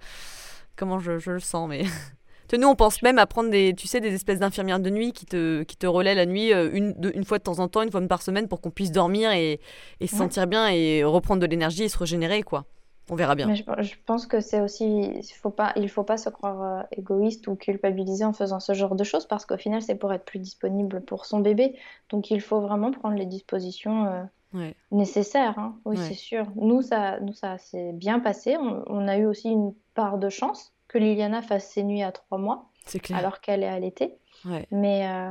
[0.77, 1.69] comment je, je le sens.
[1.69, 1.83] Mais
[2.57, 5.27] nous, on pense même à prendre des, tu sais, des espèces d'infirmières de nuit qui
[5.27, 7.83] te, qui te relaient la nuit euh, une, deux- une fois de temps en temps,
[7.83, 9.59] une fois par semaine, pour qu'on puisse dormir et,
[9.99, 10.19] et se Ouais.
[10.21, 12.65] sentir bien et reprendre de l'énergie et se régénérer, quoi.
[13.11, 13.47] On verra bien.
[13.49, 16.63] mais je, je pense que c'est aussi, il faut pas, il faut pas se croire
[16.63, 20.13] euh, égoïste ou culpabiliser en faisant ce genre de choses parce qu'au final, c'est pour
[20.13, 21.77] être plus disponible pour son bébé.
[22.11, 24.23] Donc, il faut vraiment prendre les dispositions euh,
[24.55, 24.75] Ouais.
[24.93, 25.59] nécessaires.
[25.59, 25.77] hein.
[25.85, 26.05] Oui, Ouais.
[26.05, 26.47] c'est sûr.
[26.57, 28.57] Nous, ça, nous, ça s'est bien passé.
[28.57, 32.13] On, on a eu aussi une part de chance que Liliana fasse ses nuits à
[32.13, 32.71] trois mois
[33.03, 33.19] clair.
[33.19, 34.15] alors qu'elle est allaitée.
[34.45, 34.67] Ouais.
[34.71, 35.31] Mais, euh,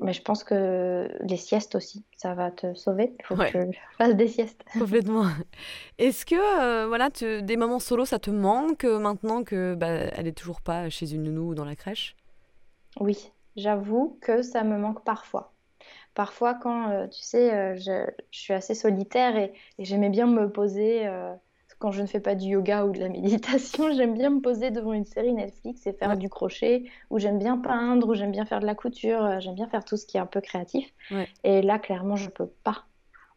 [0.00, 3.14] mais je pense que les siestes aussi, ça va te sauver.
[3.18, 3.52] Il faut Ouais.
[3.52, 4.64] que tu fasses des siestes.
[4.78, 5.26] Complètement.
[5.98, 10.26] Est-ce que euh, voilà, des moments solo, ça te manque euh, maintenant que bah, elle
[10.26, 12.16] est toujours pas chez une nounou ou dans la crèche?
[13.00, 15.54] Oui, j'avoue que ça me manque parfois.
[16.14, 20.26] Parfois, quand, euh, tu sais, euh, je, je suis assez solitaire et, et j'aimais bien
[20.28, 21.08] me poser,
[21.80, 23.08] quand je ne fais pas du yoga ou de la
[23.80, 26.16] méditation, j'aime bien me poser devant une série Netflix et faire Ouais.
[26.16, 29.54] du crochet, ou j'aime bien peindre, ou j'aime bien faire de la couture, euh, j'aime
[29.56, 30.88] bien faire tout ce qui est un peu créatif.
[31.10, 31.26] Ouais.
[31.42, 32.84] Et là, clairement, je peux pas.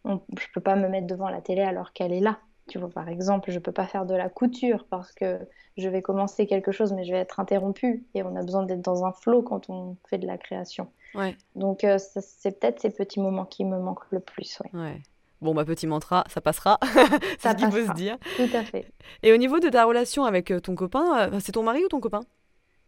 [0.06, 2.38] On- je peux pas me mettre devant la télé alors qu'elle est là.
[2.70, 5.40] Tu vois, par exemple, je peux pas faire de la couture parce que
[5.78, 8.06] je vais commencer quelque chose, mais je vais être interrompue.
[8.14, 10.88] Et on a besoin d'être dans un flow quand on fait de la création.
[11.16, 11.36] Ouais.
[11.56, 14.60] Donc, euh, c'est peut-être ces petits moments qui me manquent le plus.
[14.62, 14.80] ouais.
[14.80, 15.02] Ouais.
[15.44, 16.80] Bon, bah, petit mantra, ça passera.
[17.40, 18.18] C'est Ça ce qu'il faut se dire.
[18.38, 18.88] Tout à fait.
[19.22, 21.88] Et au niveau de ta relation avec euh, ton copain, euh, c'est ton mari ou
[21.90, 22.22] ton copain?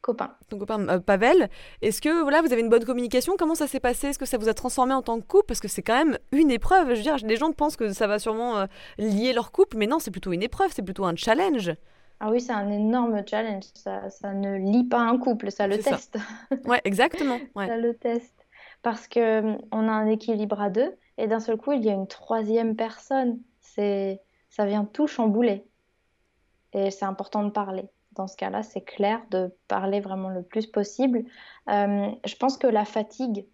[0.02, 0.36] Copain.
[0.50, 1.50] Ton copain euh, Pavel,
[1.82, 3.36] est-ce que voilà, vous avez une bonne communication?
[3.38, 4.08] Comment ça s'est passé?
[4.08, 5.46] Est-ce que ça vous a transformé en tant que couple?
[5.48, 6.90] Parce que c'est quand même une épreuve.
[6.92, 8.66] Je veux dire, les gens pensent que ça va sûrement euh,
[9.00, 11.74] lier leur couple, mais non, c'est plutôt une épreuve, c'est plutôt un challenge.
[12.20, 13.64] Ah oui, c'est un énorme challenge.
[13.74, 15.90] Ça, ça ne lie pas un couple, ça le C'est ça.
[15.98, 16.18] teste.
[16.66, 17.40] Ouais, exactement.
[17.56, 17.68] Ouais.
[17.68, 18.34] Ça le teste.
[18.84, 21.90] Parce que hum, on a un équilibre à deux et d'un seul coup, il y
[21.90, 23.40] a une troisième personne.
[23.62, 25.66] C'est, ça vient tout chambouler.
[26.74, 27.88] Et c'est important de parler.
[28.14, 31.24] Dans ce cas-là, c'est clair de parler vraiment le plus possible.
[31.70, 33.46] Euh, je pense que la fatigue,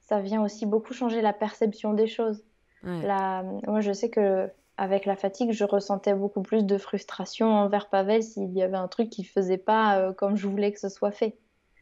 [0.00, 2.42] ça vient aussi beaucoup changer la perception des choses.
[2.82, 3.02] Ouais.
[3.02, 7.88] La- Moi, je sais que avec la fatigue, je ressentais beaucoup plus de frustration envers
[7.88, 10.88] Pavel s'il y avait un truc qui faisait pas euh, comme je voulais que ce
[10.88, 11.36] soit fait.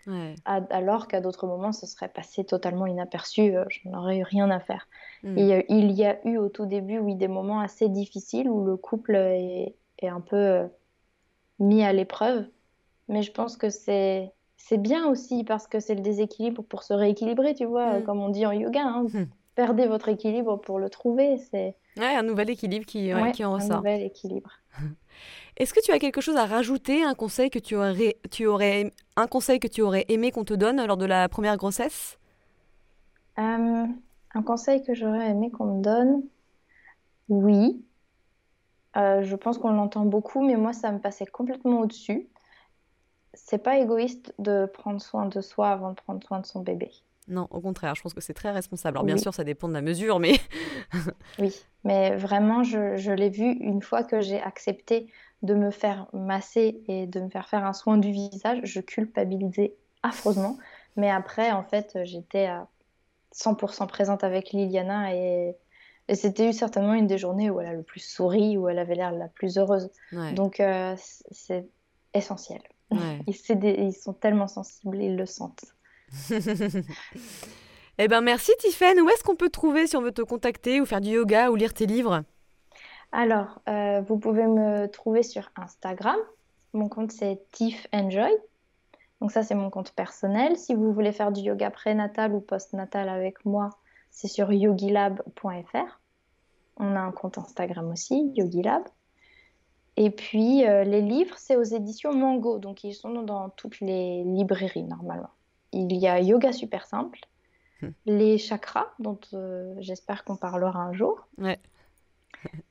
[0.07, 0.35] Ouais.
[0.45, 4.61] Alors qu'à d'autres moments, ce serait passé totalement inaperçu, euh, je n'aurais eu rien à
[4.61, 4.87] faire.
[5.25, 5.39] Mm.
[5.39, 7.89] Et il y a- il y a eu au tout début, oui, des moments assez
[7.89, 10.67] difficiles où le couple est, est un peu euh,
[11.59, 12.47] mis à l'épreuve.
[13.09, 16.93] Mais je pense que c'est c'est bien aussi parce que c'est le déséquilibre pour se
[16.95, 18.03] rééquilibrer, tu vois, Mm.
[18.05, 19.07] comme on dit en yoga, hein.
[19.13, 19.25] Mm.
[19.55, 23.53] Perdez votre équilibre pour le trouver, c'est Ouais, un nouvel équilibre qui, ouais, qui en
[23.53, 23.79] un ressort.
[23.79, 24.51] nouvel équilibre.
[25.57, 28.93] Est-ce que tu as quelque chose à rajouter, un conseil que tu aurais, tu aurais,
[29.17, 32.19] un conseil que tu aurais aimé qu'on te donne lors de la première grossesse?
[33.39, 33.87] Euh,
[34.35, 36.23] un conseil que j'aurais aimé qu'on me donne,
[37.29, 37.83] oui.
[38.97, 42.29] Euh, je pense qu'on l'entend beaucoup, mais moi, ça me passait complètement au-dessus.
[43.35, 46.91] C'est pas égoïste de prendre soin de soi avant de prendre soin de son bébé.
[47.29, 48.97] Non, au contraire, je pense que c'est très responsable.
[48.99, 49.21] Alors bien Oui.
[49.21, 50.35] sûr, ça dépend de la mesure, mais
[51.39, 51.55] Oui,
[51.85, 55.11] mais vraiment, je, je l'ai vu une fois que j'ai accepté
[55.43, 59.75] de me faire masser et de me faire faire un soin du visage, je culpabilisais
[60.03, 60.57] affreusement.
[60.97, 62.69] Mais après, en fait, j'étais à
[63.33, 65.55] 100% présente avec Liliana et,
[66.09, 68.95] et c'était certainement une des journées où elle a le plus souri, où elle avait
[68.95, 69.91] l'air la plus heureuse.
[70.13, 70.95] ouais, Donc, euh,
[71.31, 71.67] c'est
[72.15, 72.63] essentiel.
[72.91, 73.21] ouais.
[73.27, 75.65] Ils, c'est des- ils sont tellement sensibles, ils le sentent.
[77.99, 79.01] Eh ben merci Tiffaine.
[79.01, 81.51] Où est-ce qu'on peut te trouver si on veut te contacter ou faire du yoga
[81.51, 82.25] ou lire tes livres?
[83.11, 86.19] Alors, euh, vous pouvez me trouver sur Instagram.
[86.75, 88.31] Mon compte, c'est Tiff Enjoy.
[89.23, 90.59] Donc ça, c'est mon compte personnel.
[90.59, 93.71] Si vous voulez faire du yoga prénatal ou postnatal avec moi,
[94.11, 96.01] c'est sur yogilab.fr.
[96.77, 98.83] On a un compte Instagram aussi, Yogilab.
[99.97, 102.59] Et puis, euh, les livres, c'est aux éditions Mango.
[102.59, 105.31] Donc, ils sont dans toutes les librairies, normalement.
[105.79, 107.21] Il y a Yoga Super Simple,
[107.83, 107.91] Hmm.
[108.07, 111.27] les chakras, dont euh, j'espère qu'on parlera un jour.
[111.37, 111.59] Ouais.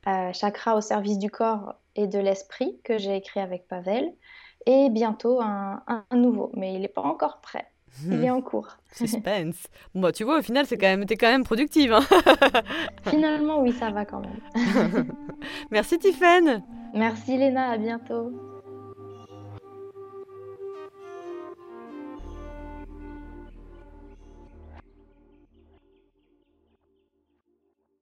[0.07, 4.11] Euh, Chakra au service du corps et de l'esprit, que j'ai écrit avec Pavel.
[4.65, 7.67] et bientôt un, nouveau, mais il n'est pas encore prêt.
[8.09, 8.77] Il est en cours.
[8.93, 9.67] Suspense.
[9.93, 11.93] Bon, bah, tu vois, au final, c'est quand même, t'es quand même productive.
[11.93, 12.01] Hein.
[13.03, 15.11] Finalement, oui, ça va quand même.
[15.69, 16.63] Merci, Tiffaine.
[16.95, 17.69] Merci, Léna.
[17.69, 18.31] À bientôt.